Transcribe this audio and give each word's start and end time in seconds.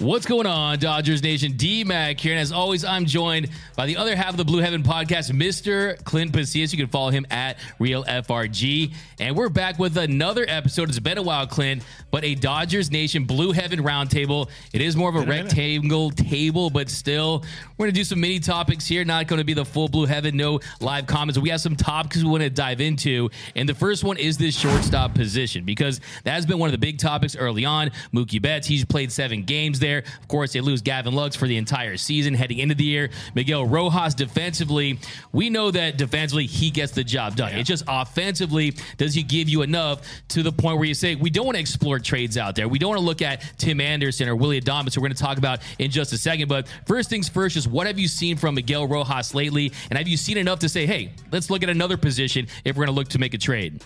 What's 0.00 0.24
going 0.24 0.46
on, 0.46 0.78
Dodgers 0.78 1.22
Nation? 1.22 1.58
D 1.58 1.84
Mac 1.84 2.18
here. 2.18 2.32
And 2.32 2.40
as 2.40 2.52
always, 2.52 2.86
I'm 2.86 3.04
joined 3.04 3.50
by 3.76 3.84
the 3.84 3.98
other 3.98 4.16
half 4.16 4.30
of 4.30 4.38
the 4.38 4.46
Blue 4.46 4.60
Heaven 4.60 4.82
podcast, 4.82 5.30
Mr. 5.30 6.02
Clint 6.04 6.32
Pasillas. 6.32 6.72
You 6.72 6.78
can 6.78 6.86
follow 6.86 7.10
him 7.10 7.26
at 7.30 7.58
Real 7.78 8.02
FRG. 8.04 8.94
And 9.18 9.36
we're 9.36 9.50
back 9.50 9.78
with 9.78 9.98
another 9.98 10.46
episode. 10.48 10.88
It's 10.88 10.98
been 10.98 11.18
a 11.18 11.22
while, 11.22 11.46
Clint, 11.46 11.82
but 12.10 12.24
a 12.24 12.34
Dodgers 12.34 12.90
Nation 12.90 13.24
Blue 13.24 13.52
Heaven 13.52 13.80
roundtable. 13.80 14.48
It 14.72 14.80
is 14.80 14.96
more 14.96 15.10
of 15.10 15.16
a 15.16 15.20
rectangle 15.20 16.10
table, 16.12 16.70
but 16.70 16.88
still, 16.88 17.44
we're 17.76 17.84
going 17.84 17.94
to 17.94 18.00
do 18.00 18.04
some 18.04 18.22
mini 18.22 18.40
topics 18.40 18.86
here. 18.86 19.04
Not 19.04 19.26
going 19.26 19.40
to 19.40 19.44
be 19.44 19.52
the 19.52 19.66
full 19.66 19.88
Blue 19.88 20.06
Heaven, 20.06 20.34
no 20.34 20.60
live 20.80 21.06
comments. 21.08 21.38
We 21.38 21.50
have 21.50 21.60
some 21.60 21.76
topics 21.76 22.16
we 22.16 22.30
want 22.30 22.42
to 22.42 22.48
dive 22.48 22.80
into. 22.80 23.28
And 23.54 23.68
the 23.68 23.74
first 23.74 24.02
one 24.02 24.16
is 24.16 24.38
this 24.38 24.58
shortstop 24.58 25.14
position 25.14 25.66
because 25.66 26.00
that 26.24 26.32
has 26.32 26.46
been 26.46 26.58
one 26.58 26.68
of 26.68 26.72
the 26.72 26.78
big 26.78 26.96
topics 26.96 27.36
early 27.36 27.66
on. 27.66 27.90
Mookie 28.14 28.40
Betts, 28.40 28.66
he's 28.66 28.86
played 28.86 29.12
seven 29.12 29.42
games 29.42 29.78
there 29.78 29.89
there. 29.90 30.04
Of 30.20 30.28
course, 30.28 30.52
they 30.52 30.60
lose 30.60 30.82
Gavin 30.82 31.14
Lux 31.14 31.36
for 31.36 31.46
the 31.46 31.56
entire 31.56 31.96
season 31.96 32.34
heading 32.34 32.58
into 32.58 32.74
the 32.74 32.84
year. 32.84 33.10
Miguel 33.34 33.66
Rojas 33.66 34.14
defensively, 34.14 34.98
we 35.32 35.50
know 35.50 35.70
that 35.70 35.98
defensively 35.98 36.46
he 36.46 36.70
gets 36.70 36.92
the 36.92 37.04
job 37.04 37.36
done. 37.36 37.52
Yeah. 37.52 37.58
It's 37.58 37.68
just 37.68 37.84
offensively, 37.88 38.74
does 38.96 39.14
he 39.14 39.22
give 39.22 39.48
you 39.48 39.62
enough 39.62 40.02
to 40.28 40.42
the 40.42 40.52
point 40.52 40.78
where 40.78 40.86
you 40.86 40.94
say, 40.94 41.14
we 41.14 41.30
don't 41.30 41.46
want 41.46 41.56
to 41.56 41.60
explore 41.60 41.98
trades 41.98 42.38
out 42.38 42.54
there. 42.54 42.68
We 42.68 42.78
don't 42.78 42.90
want 42.90 43.00
to 43.00 43.06
look 43.06 43.22
at 43.22 43.42
Tim 43.58 43.80
Anderson 43.80 44.28
or 44.28 44.36
Willy 44.36 44.60
Adames, 44.60 44.94
who 44.94 45.00
we're 45.00 45.08
going 45.08 45.16
to 45.16 45.22
talk 45.22 45.38
about 45.38 45.60
in 45.78 45.90
just 45.90 46.12
a 46.12 46.18
second. 46.18 46.48
But 46.48 46.68
first 46.86 47.10
things 47.10 47.28
first, 47.28 47.54
just 47.54 47.66
what 47.66 47.86
have 47.86 47.98
you 47.98 48.08
seen 48.08 48.36
from 48.36 48.54
Miguel 48.54 48.86
Rojas 48.86 49.34
lately? 49.34 49.72
And 49.90 49.98
have 49.98 50.08
you 50.08 50.16
seen 50.16 50.38
enough 50.38 50.60
to 50.60 50.68
say, 50.68 50.86
hey, 50.86 51.12
let's 51.32 51.50
look 51.50 51.62
at 51.62 51.68
another 51.68 51.96
position 51.96 52.46
if 52.64 52.76
we're 52.76 52.86
going 52.86 52.94
to 52.94 52.98
look 52.98 53.08
to 53.08 53.18
make 53.18 53.34
a 53.34 53.38
trade? 53.38 53.82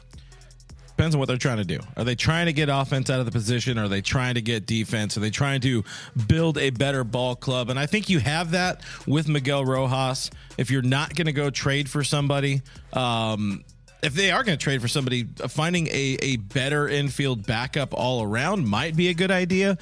Depends 0.97 1.17
on 1.17 1.19
what 1.19 1.27
they're 1.27 1.37
trying 1.37 1.57
to 1.57 1.65
do. 1.65 1.81
Are 1.97 2.05
they 2.05 2.15
trying 2.15 2.47
to 2.47 2.53
get 2.53 2.69
offense 2.69 3.11
out 3.11 3.19
of 3.19 3.27
the 3.27 3.33
position? 3.33 3.79
Are 3.79 3.89
they 3.89 4.01
trying 4.01 4.35
to 4.35 4.43
get 4.43 4.65
defense? 4.65 5.17
Are 5.17 5.21
they 5.21 5.31
trying 5.31 5.61
to 5.63 5.83
build 6.29 6.57
a 6.57 6.71
better 6.71 7.03
ball 7.03 7.35
club? 7.35 7.69
And 7.69 7.81
I 7.81 7.87
think 7.87 8.09
you 8.09 8.21
have 8.21 8.53
that 8.53 8.83
with 9.05 9.27
Miguel 9.27 9.65
Rojas. 9.65 10.31
If 10.57 10.71
you're 10.71 10.83
not 10.83 11.17
going 11.17 11.27
to 11.27 11.33
go 11.33 11.51
trade 11.51 11.91
for 11.91 12.05
somebody, 12.05 12.63
um, 12.93 13.65
if 14.05 14.13
they 14.13 14.31
are 14.31 14.45
going 14.45 14.57
to 14.57 14.63
trade 14.63 14.83
for 14.83 14.89
somebody, 14.89 15.27
uh, 15.43 15.49
finding 15.49 15.87
a, 15.89 16.19
a 16.21 16.37
better 16.37 16.87
infield 16.87 17.47
backup 17.47 17.95
all 17.95 18.23
around 18.23 18.69
might 18.69 18.95
be 18.95 19.09
a 19.09 19.15
good 19.15 19.31
idea. 19.31 19.79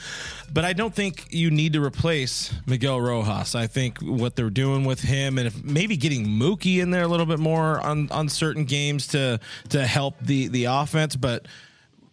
But 0.53 0.65
I 0.65 0.75
don't 0.75 0.95
think 0.95 1.27
you 1.31 1.51
need 1.51 1.73
to 1.73 1.83
replace 1.83 2.55
Miguel 2.65 3.01
Rojas. 3.01 3.55
I 3.57 3.67
think 3.67 3.99
what 4.01 4.37
they're 4.37 4.51
doing 4.51 4.85
with 4.85 5.01
him 5.01 5.39
and 5.39 5.47
if 5.49 5.65
maybe 5.65 5.97
getting 5.97 6.27
Mookie 6.27 6.81
in 6.81 6.91
there 6.91 7.03
a 7.03 7.09
little 7.09 7.27
bit 7.27 7.41
more 7.41 7.81
on, 7.81 8.11
on 8.11 8.29
certain 8.29 8.65
games 8.65 9.09
to 9.09 9.41
to 9.71 9.87
help 9.87 10.15
the 10.21 10.49
the 10.49 10.65
offense, 10.67 11.17
but 11.17 11.47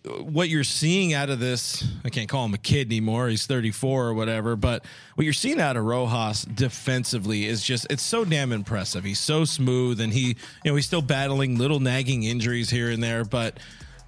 what 0.05 0.47
you're 0.47 0.63
seeing 0.63 1.13
out 1.13 1.29
of 1.29 1.39
this, 1.39 1.83
I 2.05 2.09
can't 2.09 2.29
call 2.29 2.45
him 2.45 2.53
a 2.53 2.57
kid 2.57 2.87
anymore. 2.87 3.27
He's 3.27 3.45
34 3.45 4.07
or 4.07 4.13
whatever, 4.13 4.55
but 4.55 4.85
what 5.15 5.25
you're 5.25 5.33
seeing 5.33 5.59
out 5.59 5.75
of 5.75 5.83
Rojas 5.83 6.43
defensively 6.43 7.45
is 7.45 7.61
just 7.61 7.85
it's 7.89 8.03
so 8.03 8.23
damn 8.23 8.53
impressive. 8.53 9.03
He's 9.03 9.19
so 9.19 9.43
smooth 9.43 9.99
and 9.99 10.13
he, 10.13 10.27
you 10.63 10.71
know, 10.71 10.75
he's 10.75 10.85
still 10.85 11.01
battling 11.01 11.57
little 11.57 11.81
nagging 11.81 12.23
injuries 12.23 12.69
here 12.69 12.89
and 12.89 13.03
there, 13.03 13.25
but 13.25 13.59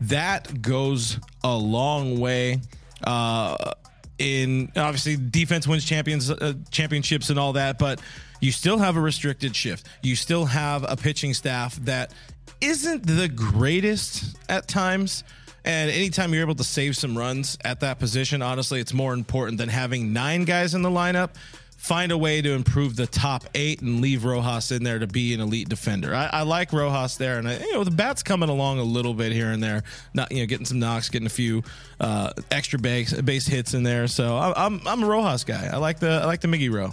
that 0.02 0.62
goes 0.62 1.20
a 1.44 1.56
long 1.56 2.20
way. 2.20 2.62
Uh, 3.04 3.74
in 4.18 4.72
obviously 4.76 5.18
defense 5.18 5.68
wins 5.68 5.84
champions 5.84 6.30
uh, 6.30 6.54
championships 6.70 7.30
and 7.32 7.40
all 7.40 7.54
that, 7.54 7.80
but 7.80 8.00
you 8.40 8.52
still 8.52 8.78
have 8.78 8.96
a 8.96 9.02
restricted 9.02 9.56
shift. 9.56 9.88
You 10.04 10.16
still 10.16 10.46
have 10.46 10.86
a 10.88 10.96
pitching 10.96 11.34
staff 11.34 11.76
that 11.78 12.14
isn't 12.62 13.06
the 13.06 13.28
greatest 13.28 14.38
at 14.48 14.68
times 14.68 15.24
and 15.64 15.92
anytime 15.92 16.34
you're 16.34 16.44
able 16.44 16.56
to 16.56 16.64
save 16.64 16.98
some 16.98 17.18
runs 17.18 17.58
at 17.64 17.82
that 17.82 18.00
position, 18.00 18.42
honestly, 18.42 18.80
it's 18.80 18.94
more 18.94 19.14
important 19.14 19.58
than 19.58 19.70
having 19.70 20.14
nine 20.14 20.46
guys 20.46 20.74
in 20.74 20.82
the 20.82 20.90
lineup. 20.90 21.32
Find 21.78 22.12
a 22.12 22.18
way 22.18 22.44
to 22.44 22.52
improve 22.52 22.96
the 22.96 23.08
top 23.08 23.44
eight 23.56 23.82
and 23.82 24.02
leave 24.02 24.24
Rojas 24.24 24.72
in 24.72 24.84
there 24.84 25.00
to 25.00 25.08
be 25.08 25.34
an 25.34 25.42
elite 25.42 25.68
defender. 25.68 26.14
I, 26.14 26.28
I 26.28 26.42
like 26.44 26.72
Rojas 26.74 27.18
there, 27.18 27.40
and 27.40 27.48
I, 27.48 27.58
you 27.58 27.74
know 27.74 27.84
the 27.84 27.90
bat's 27.90 28.22
coming 28.22 28.50
along 28.50 28.78
a 28.78 28.84
little 28.84 29.16
bit 29.16 29.32
here 29.32 29.52
and 29.52 29.64
there. 29.64 29.82
Not 30.14 30.32
you 30.32 30.42
know 30.42 30.46
getting 30.46 30.68
some 30.68 30.78
knocks, 30.78 31.10
getting 31.10 31.26
a 31.26 31.30
few 31.30 31.64
uh, 32.00 32.34
extra 32.52 32.78
base 32.78 33.20
base 33.22 33.48
hits 33.48 33.74
in 33.74 33.82
there. 33.82 34.06
So 34.08 34.38
I, 34.38 34.66
I'm 34.66 34.88
I'm 34.88 35.02
a 35.02 35.08
Rojas 35.08 35.44
guy. 35.44 35.72
I 35.74 35.78
like 35.78 36.00
the 36.00 36.12
I 36.12 36.26
like 36.26 36.42
the 36.42 36.48
Miggy 36.48 36.72
Row. 36.72 36.92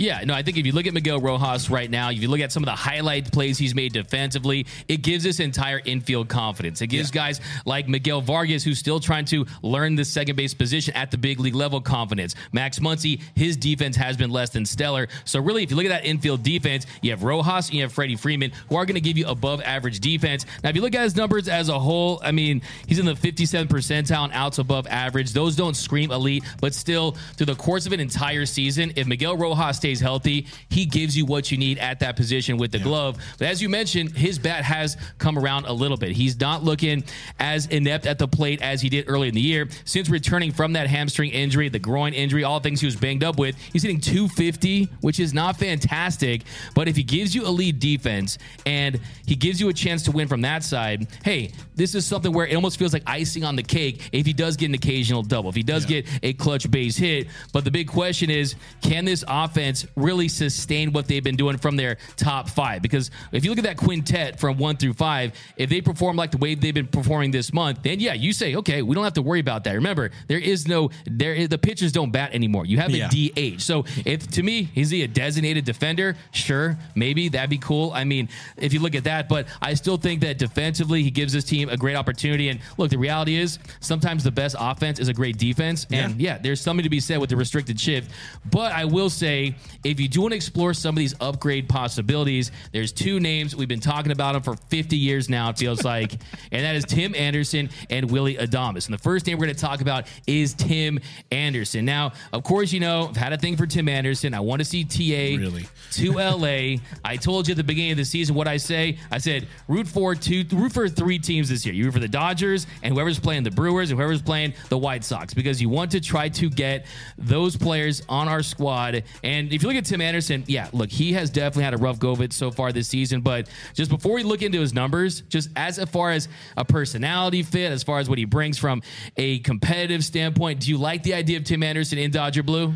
Yeah, 0.00 0.22
no, 0.24 0.32
I 0.32 0.42
think 0.42 0.56
if 0.56 0.64
you 0.64 0.72
look 0.72 0.86
at 0.86 0.94
Miguel 0.94 1.20
Rojas 1.20 1.68
right 1.68 1.90
now, 1.90 2.08
if 2.08 2.22
you 2.22 2.28
look 2.28 2.40
at 2.40 2.50
some 2.52 2.62
of 2.62 2.66
the 2.66 2.74
highlight 2.74 3.30
plays 3.30 3.58
he's 3.58 3.74
made 3.74 3.92
defensively, 3.92 4.64
it 4.88 5.02
gives 5.02 5.22
this 5.22 5.40
entire 5.40 5.78
infield 5.84 6.30
confidence. 6.30 6.80
It 6.80 6.86
gives 6.86 7.10
yeah. 7.10 7.20
guys 7.20 7.40
like 7.66 7.86
Miguel 7.86 8.22
Vargas, 8.22 8.64
who's 8.64 8.78
still 8.78 8.98
trying 8.98 9.26
to 9.26 9.44
learn 9.60 9.96
the 9.96 10.06
second 10.06 10.36
base 10.36 10.54
position 10.54 10.94
at 10.94 11.10
the 11.10 11.18
big 11.18 11.38
league 11.38 11.54
level, 11.54 11.82
confidence. 11.82 12.34
Max 12.50 12.78
Muncy, 12.78 13.20
his 13.34 13.58
defense 13.58 13.94
has 13.94 14.16
been 14.16 14.30
less 14.30 14.48
than 14.48 14.64
stellar. 14.64 15.06
So 15.26 15.38
really, 15.38 15.64
if 15.64 15.70
you 15.70 15.76
look 15.76 15.84
at 15.84 15.90
that 15.90 16.06
infield 16.06 16.42
defense, 16.42 16.86
you 17.02 17.10
have 17.10 17.22
Rojas 17.22 17.68
and 17.68 17.74
you 17.74 17.82
have 17.82 17.92
Freddie 17.92 18.16
Freeman, 18.16 18.52
who 18.70 18.76
are 18.76 18.86
going 18.86 18.94
to 18.94 19.02
give 19.02 19.18
you 19.18 19.26
above 19.26 19.60
average 19.60 20.00
defense. 20.00 20.46
Now, 20.64 20.70
if 20.70 20.76
you 20.76 20.80
look 20.80 20.94
at 20.94 21.02
his 21.02 21.14
numbers 21.14 21.46
as 21.46 21.68
a 21.68 21.78
whole, 21.78 22.22
I 22.24 22.32
mean, 22.32 22.62
he's 22.86 22.98
in 22.98 23.04
the 23.04 23.14
57 23.14 23.68
percentile 23.68 24.24
and 24.24 24.32
outs 24.32 24.56
above 24.56 24.86
average. 24.86 25.34
Those 25.34 25.56
don't 25.56 25.76
scream 25.76 26.10
elite, 26.10 26.42
but 26.58 26.72
still, 26.72 27.18
through 27.36 27.46
the 27.46 27.54
course 27.54 27.84
of 27.84 27.92
an 27.92 28.00
entire 28.00 28.46
season, 28.46 28.94
if 28.96 29.06
Miguel 29.06 29.36
Rojas 29.36 29.76
stays 29.76 29.89
stays 29.90 30.00
healthy, 30.00 30.46
he 30.68 30.86
gives 30.86 31.16
you 31.16 31.26
what 31.26 31.50
you 31.50 31.58
need 31.58 31.78
at 31.78 32.00
that 32.00 32.14
position 32.16 32.56
with 32.56 32.70
the 32.70 32.78
yeah. 32.78 32.84
glove. 32.84 33.18
But 33.38 33.48
as 33.48 33.60
you 33.60 33.68
mentioned, 33.68 34.16
his 34.16 34.38
bat 34.38 34.62
has 34.62 34.96
come 35.18 35.38
around 35.38 35.66
a 35.66 35.72
little 35.72 35.96
bit. 35.96 36.12
He's 36.12 36.38
not 36.38 36.62
looking 36.62 37.02
as 37.40 37.66
inept 37.66 38.06
at 38.06 38.18
the 38.18 38.28
plate 38.28 38.62
as 38.62 38.80
he 38.80 38.88
did 38.88 39.06
early 39.08 39.28
in 39.28 39.34
the 39.34 39.40
year. 39.40 39.68
Since 39.84 40.08
returning 40.08 40.52
from 40.52 40.74
that 40.74 40.86
hamstring 40.86 41.30
injury, 41.30 41.68
the 41.68 41.78
groin 41.78 42.14
injury, 42.14 42.44
all 42.44 42.60
things 42.60 42.80
he 42.80 42.86
was 42.86 42.96
banged 42.96 43.24
up 43.24 43.38
with, 43.38 43.56
he's 43.72 43.82
hitting 43.82 44.00
250, 44.00 44.88
which 45.00 45.18
is 45.18 45.34
not 45.34 45.56
fantastic. 45.56 46.42
But 46.74 46.88
if 46.88 46.96
he 46.96 47.02
gives 47.02 47.34
you 47.34 47.46
a 47.46 47.50
lead 47.50 47.80
defense 47.80 48.38
and 48.66 49.00
he 49.26 49.34
gives 49.34 49.60
you 49.60 49.68
a 49.70 49.72
chance 49.72 50.04
to 50.04 50.12
win 50.12 50.28
from 50.28 50.42
that 50.42 50.62
side, 50.62 51.08
hey, 51.24 51.50
this 51.74 51.94
is 51.94 52.06
something 52.06 52.32
where 52.32 52.46
it 52.46 52.54
almost 52.54 52.78
feels 52.78 52.92
like 52.92 53.02
icing 53.06 53.42
on 53.42 53.56
the 53.56 53.62
cake 53.62 54.08
if 54.12 54.26
he 54.26 54.32
does 54.32 54.56
get 54.56 54.66
an 54.66 54.74
occasional 54.74 55.22
double, 55.22 55.50
if 55.50 55.56
he 55.56 55.62
does 55.62 55.90
yeah. 55.90 56.02
get 56.02 56.20
a 56.22 56.32
clutch 56.34 56.70
base 56.70 56.96
hit. 56.96 57.26
But 57.52 57.64
the 57.64 57.70
big 57.70 57.88
question 57.88 58.30
is, 58.30 58.54
can 58.82 59.04
this 59.04 59.24
offense 59.26 59.69
really 59.96 60.28
sustain 60.28 60.92
what 60.92 61.06
they've 61.06 61.22
been 61.24 61.36
doing 61.36 61.58
from 61.58 61.76
their 61.76 61.98
top 62.16 62.48
five. 62.48 62.82
Because 62.82 63.10
if 63.32 63.44
you 63.44 63.50
look 63.50 63.58
at 63.58 63.64
that 63.64 63.76
quintet 63.76 64.38
from 64.38 64.58
one 64.58 64.76
through 64.76 64.94
five, 64.94 65.32
if 65.56 65.70
they 65.70 65.80
perform 65.80 66.16
like 66.16 66.30
the 66.30 66.38
way 66.38 66.54
they've 66.54 66.74
been 66.74 66.86
performing 66.86 67.30
this 67.30 67.52
month, 67.52 67.82
then 67.82 68.00
yeah, 68.00 68.14
you 68.14 68.32
say, 68.32 68.56
okay, 68.56 68.82
we 68.82 68.94
don't 68.94 69.04
have 69.04 69.14
to 69.14 69.22
worry 69.22 69.40
about 69.40 69.64
that. 69.64 69.72
Remember, 69.72 70.10
there 70.28 70.38
is 70.38 70.66
no 70.66 70.90
there 71.06 71.34
is, 71.34 71.48
the 71.48 71.58
pitchers 71.58 71.92
don't 71.92 72.10
bat 72.10 72.32
anymore. 72.32 72.66
You 72.66 72.78
have 72.78 72.92
a 72.92 73.08
yeah. 73.10 73.56
DH. 73.56 73.60
So 73.60 73.84
if 74.04 74.28
to 74.32 74.42
me, 74.42 74.70
is 74.74 74.90
he 74.90 75.02
a 75.02 75.08
designated 75.08 75.64
defender? 75.64 76.16
Sure, 76.32 76.78
maybe 76.94 77.28
that'd 77.28 77.50
be 77.50 77.58
cool. 77.58 77.92
I 77.92 78.04
mean, 78.04 78.28
if 78.56 78.72
you 78.72 78.80
look 78.80 78.94
at 78.94 79.04
that, 79.04 79.28
but 79.28 79.46
I 79.60 79.74
still 79.74 79.96
think 79.96 80.20
that 80.22 80.38
defensively 80.38 81.02
he 81.02 81.10
gives 81.10 81.32
this 81.32 81.44
team 81.44 81.68
a 81.68 81.76
great 81.76 81.96
opportunity. 81.96 82.48
And 82.48 82.60
look, 82.78 82.90
the 82.90 82.98
reality 82.98 83.36
is 83.36 83.58
sometimes 83.80 84.24
the 84.24 84.30
best 84.30 84.56
offense 84.58 84.98
is 84.98 85.08
a 85.08 85.14
great 85.14 85.38
defense. 85.38 85.86
And 85.90 86.20
yeah, 86.20 86.34
yeah 86.34 86.38
there's 86.38 86.60
something 86.60 86.84
to 86.84 86.90
be 86.90 87.00
said 87.00 87.18
with 87.18 87.30
the 87.30 87.36
restricted 87.36 87.78
shift. 87.78 88.10
But 88.50 88.72
I 88.72 88.84
will 88.84 89.10
say 89.10 89.54
if 89.84 90.00
you 90.00 90.08
do 90.08 90.22
want 90.22 90.32
to 90.32 90.36
explore 90.36 90.74
some 90.74 90.94
of 90.94 90.98
these 90.98 91.14
upgrade 91.20 91.68
possibilities, 91.68 92.52
there's 92.72 92.92
two 92.92 93.20
names. 93.20 93.56
We've 93.56 93.68
been 93.68 93.80
talking 93.80 94.12
about 94.12 94.32
them 94.32 94.42
for 94.42 94.56
50 94.68 94.96
years 94.96 95.28
now, 95.28 95.50
it 95.50 95.58
feels 95.58 95.84
like, 95.84 96.12
and 96.52 96.64
that 96.64 96.76
is 96.76 96.84
Tim 96.84 97.14
Anderson 97.14 97.70
and 97.88 98.10
Willy 98.10 98.36
Adames. 98.36 98.86
And 98.86 98.94
the 98.94 99.02
first 99.02 99.26
name 99.26 99.38
we're 99.38 99.46
going 99.46 99.56
to 99.56 99.60
talk 99.60 99.80
about 99.80 100.06
is 100.26 100.54
Tim 100.54 100.98
Anderson. 101.30 101.84
Now, 101.84 102.12
of 102.32 102.42
course, 102.42 102.72
you 102.72 102.80
know, 102.80 103.08
I've 103.08 103.16
had 103.16 103.32
a 103.32 103.38
thing 103.38 103.56
for 103.56 103.66
Tim 103.66 103.88
Anderson. 103.88 104.34
I 104.34 104.40
want 104.40 104.60
to 104.60 104.64
see 104.64 104.84
TA 104.84 105.40
really? 105.40 105.66
to 105.92 106.12
LA. 106.12 106.80
I 107.04 107.16
told 107.16 107.48
you 107.48 107.52
at 107.52 107.56
the 107.56 107.64
beginning 107.64 107.92
of 107.92 107.98
the 107.98 108.04
season 108.04 108.34
what 108.34 108.48
I 108.48 108.56
say. 108.56 108.98
I 109.10 109.18
said, 109.18 109.46
root 109.68 109.86
for 109.86 110.14
two, 110.14 110.44
root 110.52 110.72
for 110.72 110.88
three 110.88 111.18
teams 111.18 111.48
this 111.48 111.64
year. 111.64 111.74
You 111.74 111.86
root 111.86 111.94
for 111.94 112.00
the 112.00 112.08
Dodgers 112.08 112.66
and 112.82 112.94
whoever's 112.94 113.18
playing 113.18 113.42
the 113.42 113.50
Brewers 113.50 113.90
and 113.90 113.98
whoever's 113.98 114.22
playing 114.22 114.54
the 114.68 114.78
White 114.78 115.04
Sox 115.04 115.34
because 115.34 115.60
you 115.60 115.68
want 115.68 115.90
to 115.92 116.00
try 116.00 116.28
to 116.28 116.50
get 116.50 116.86
those 117.18 117.56
players 117.56 118.02
on 118.08 118.28
our 118.28 118.42
squad. 118.42 119.02
And 119.22 119.49
if 119.50 119.62
you 119.62 119.68
look 119.68 119.76
at 119.76 119.84
Tim 119.84 120.00
Anderson, 120.00 120.44
yeah, 120.46 120.68
look, 120.72 120.90
he 120.90 121.12
has 121.12 121.30
definitely 121.30 121.64
had 121.64 121.74
a 121.74 121.78
rough 121.78 121.98
go 121.98 122.10
of 122.10 122.20
it 122.20 122.32
so 122.32 122.50
far 122.50 122.72
this 122.72 122.88
season. 122.88 123.20
But 123.20 123.48
just 123.74 123.90
before 123.90 124.12
we 124.12 124.22
look 124.22 124.42
into 124.42 124.60
his 124.60 124.72
numbers, 124.72 125.22
just 125.22 125.50
as 125.56 125.78
far 125.90 126.10
as 126.10 126.28
a 126.56 126.64
personality 126.64 127.42
fit, 127.42 127.72
as 127.72 127.82
far 127.82 127.98
as 127.98 128.08
what 128.08 128.18
he 128.18 128.24
brings 128.24 128.58
from 128.58 128.82
a 129.16 129.40
competitive 129.40 130.04
standpoint, 130.04 130.60
do 130.60 130.70
you 130.70 130.78
like 130.78 131.02
the 131.02 131.14
idea 131.14 131.38
of 131.38 131.44
Tim 131.44 131.62
Anderson 131.62 131.98
in 131.98 132.10
Dodger 132.10 132.42
Blue? 132.42 132.74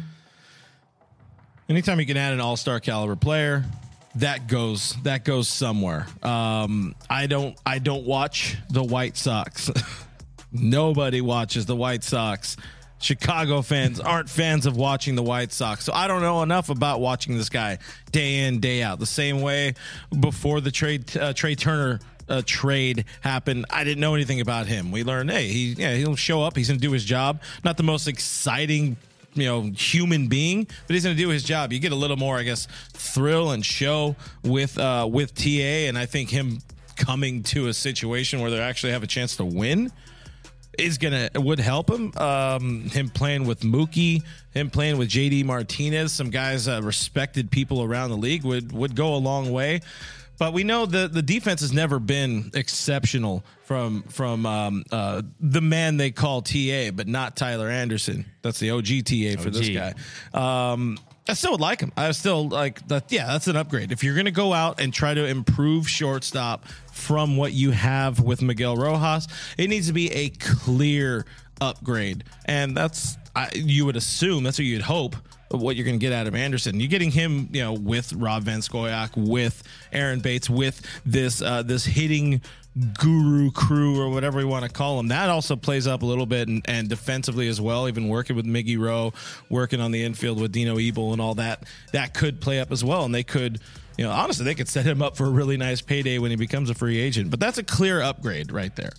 Anytime 1.69 1.99
you 2.01 2.07
can 2.07 2.17
add 2.17 2.33
an 2.33 2.41
all 2.41 2.57
star 2.57 2.81
caliber 2.81 3.17
player, 3.17 3.65
that 4.17 4.47
goes 4.47 4.97
that 5.03 5.25
goes 5.25 5.49
somewhere. 5.49 6.07
Um, 6.23 6.95
I 7.09 7.27
don't 7.27 7.57
I 7.65 7.79
don't 7.79 8.05
watch 8.05 8.57
the 8.71 8.83
White 8.83 9.17
Sox. 9.17 9.71
Nobody 10.53 11.21
watches 11.21 11.67
the 11.67 11.75
White 11.75 12.05
Sox. 12.05 12.57
Chicago 12.99 13.61
fans 13.63 14.01
aren't 14.01 14.31
fans 14.31 14.67
of 14.67 14.77
watching 14.77 15.15
the 15.15 15.23
White 15.23 15.53
Sox. 15.53 15.85
So 15.85 15.93
I 15.93 16.09
don't 16.09 16.23
know 16.23 16.43
enough 16.43 16.71
about 16.71 17.01
watching 17.01 17.37
this 17.37 17.49
guy 17.49 17.79
day 18.13 18.47
in, 18.47 18.61
day 18.61 18.83
out. 18.83 18.99
The 18.99 19.07
same 19.07 19.43
way 19.43 19.75
before 20.19 20.61
the 20.61 20.71
trade, 20.71 21.17
uh, 21.17 21.33
Trea 21.33 21.57
Turner 21.57 22.01
uh, 22.29 22.43
trade 22.47 23.05
happened, 23.21 23.67
I 23.71 23.85
didn't 23.85 24.01
know 24.01 24.15
anything 24.15 24.41
about 24.41 24.67
him. 24.67 24.91
We 24.91 25.05
learned, 25.05 25.31
hey, 25.31 25.49
he, 25.49 25.73
yeah, 25.75 25.95
he'll 25.95 26.17
show 26.17 26.43
up. 26.43 26.57
He's 26.57 26.69
going 26.69 26.81
to 26.81 26.87
do 26.87 26.93
his 26.93 27.05
job. 27.05 27.43
Not 27.65 27.77
the 27.77 27.83
most 27.83 28.09
exciting 28.09 28.97
you 29.35 29.47
know 29.47 29.63
human 29.63 30.29
being, 30.29 30.65
but 30.65 30.95
he's 30.95 31.05
going 31.05 31.17
to 31.17 31.23
do 31.23 31.29
his 31.29 31.43
job. 31.43 31.73
You 31.73 31.81
get 31.81 31.93
a 31.93 31.97
little 31.97 32.17
more, 32.17 32.39
I 32.39 32.45
guess, 32.45 32.69
thrill 32.93 33.51
and 33.51 33.65
show 33.65 34.17
with 34.43 34.79
uh, 34.79 35.09
with 35.11 35.35
TA, 35.35 35.89
and 35.89 35.99
I 35.99 36.07
think 36.07 36.31
him 36.31 36.61
coming 36.97 37.43
to 37.43 37.67
a 37.67 37.75
situation 37.75 38.41
where 38.41 38.51
they 38.51 38.61
actually 38.61 38.93
have 38.93 39.03
a 39.03 39.09
chance 39.09 39.37
to 39.37 39.45
win 39.45 39.91
is 40.79 40.99
gonna 40.99 41.31
it 41.35 41.43
would 41.43 41.61
help 41.61 41.91
him. 41.91 42.13
Um, 42.17 42.83
him 42.91 43.09
playing 43.09 43.47
with 43.47 43.61
Mookie, 43.61 44.23
him 44.53 44.71
playing 44.71 44.99
with 44.99 45.09
JD 45.09 45.45
Martinez, 45.45 46.13
some 46.13 46.31
guys 46.31 46.69
uh, 46.69 46.81
respected 46.83 47.51
people 47.51 47.83
around 47.83 48.11
the 48.11 48.17
league 48.17 48.45
would 48.45 48.73
would 48.73 48.95
go 48.95 49.15
a 49.15 49.19
long 49.19 49.51
way. 49.53 49.81
But 50.39 50.53
we 50.53 50.65
know 50.65 50.87
the 50.87 51.09
the 51.09 51.23
defense 51.23 51.61
has 51.61 51.73
never 51.73 51.99
been 51.99 52.51
exceptional 52.55 53.45
from 53.65 54.03
from 54.05 54.47
um, 54.47 54.85
uh, 54.91 55.23
the 55.41 55.61
man 55.61 55.97
they 55.97 56.11
call 56.11 56.43
TA, 56.43 56.91
but 56.93 57.07
not 57.07 57.37
Tyler 57.37 57.69
Anderson. 57.69 58.25
That's 58.43 58.59
the 58.59 58.71
OG 58.71 59.05
TA 59.05 59.41
for 59.43 59.51
this 59.51 59.69
guy. 59.69 59.95
Um, 60.33 60.99
I 61.29 61.33
still 61.33 61.53
would 61.53 61.61
like 61.61 61.81
him. 61.81 61.93
I 61.97 62.11
still 62.13 62.49
like 62.49 62.87
that. 62.89 63.11
Yeah, 63.11 63.27
that's 63.27 63.47
an 63.47 63.57
upgrade. 63.57 63.93
If 63.93 64.05
you're 64.05 64.15
going 64.15 64.27
to 64.27 64.31
go 64.31 64.53
out 64.53 64.81
and 64.81 64.93
try 64.93 65.15
to 65.15 65.27
improve 65.27 65.89
shortstop 65.89 66.67
from 66.93 67.37
what 67.37 67.53
you 67.53 67.71
have 67.71 68.21
with 68.21 68.43
Miguel 68.43 68.77
Rojas, 68.77 69.27
it 69.57 69.69
needs 69.69 69.87
to 69.87 69.95
be 69.95 70.13
a 70.13 70.29
clear 70.29 71.25
upgrade, 71.61 72.25
and 72.45 72.77
that's 72.77 73.17
I, 73.35 73.51
you 73.55 73.87
would 73.87 73.97
assume 73.97 74.45
that's 74.45 74.59
what 74.59 74.67
you'd 74.67 74.83
hope 74.83 75.17
what 75.51 75.77
you're 75.77 75.85
going 75.85 75.99
to 75.99 76.05
get 76.05 76.13
out 76.13 76.27
of 76.27 76.35
Anderson. 76.35 76.81
You're 76.81 76.89
getting 76.89 77.11
him, 77.11 77.49
you 77.53 77.63
know, 77.63 77.73
with 77.73 78.13
Rob 78.15 78.43
Van 78.45 78.61
Scoyoc, 78.61 79.17
with 79.17 79.63
Aaron 79.93 80.21
Bates, 80.21 80.51
with 80.51 80.81
this 81.05 81.43
uh, 81.43 81.63
this 81.63 81.85
hitting 81.85 82.43
guru 82.99 83.51
crew 83.53 84.01
or 84.01 84.11
whatever 84.11 84.39
we 84.39 84.45
want 84.45 84.65
to 84.65 84.71
call 84.71 84.97
them. 84.97 85.09
That 85.09 85.31
also 85.31 85.57
plays 85.57 85.87
up 85.87 86.03
a 86.03 86.07
little 86.07 86.27
bit 86.27 86.49
and, 86.49 86.63
and 86.67 86.89
defensively 86.89 87.49
as 87.49 87.61
well. 87.61 87.89
Even 87.89 88.09
working 88.09 88.35
with 88.37 88.47
Miggy 88.47 88.79
Rowe, 88.79 89.13
working 89.49 89.81
on 89.81 89.93
the 89.93 90.03
infield 90.03 90.41
with 90.41 90.53
Dino 90.53 90.77
Ebel 90.79 91.13
and 91.13 91.21
all 91.21 91.37
that, 91.37 91.65
that 91.93 92.15
could 92.15 92.41
play 92.41 92.61
up 92.61 92.73
as 92.73 92.85
well. 92.85 93.05
And 93.05 93.15
they 93.15 93.23
could 93.23 93.61
you 93.97 94.05
know, 94.05 94.11
honestly, 94.11 94.45
they 94.45 94.55
could 94.55 94.69
set 94.69 94.85
him 94.85 95.03
up 95.03 95.17
for 95.17 95.27
a 95.27 95.31
really 95.31 95.57
nice 95.57 95.81
payday 95.81 96.19
when 96.19 96.31
he 96.31 96.37
becomes 96.37 96.71
a 96.71 96.75
free 96.75 96.99
agent. 96.99 97.31
But 97.31 97.41
that's 97.41 97.59
a 97.59 97.63
clear 97.63 98.01
upgrade 98.03 98.51
right 98.51 98.75
there. 98.75 98.91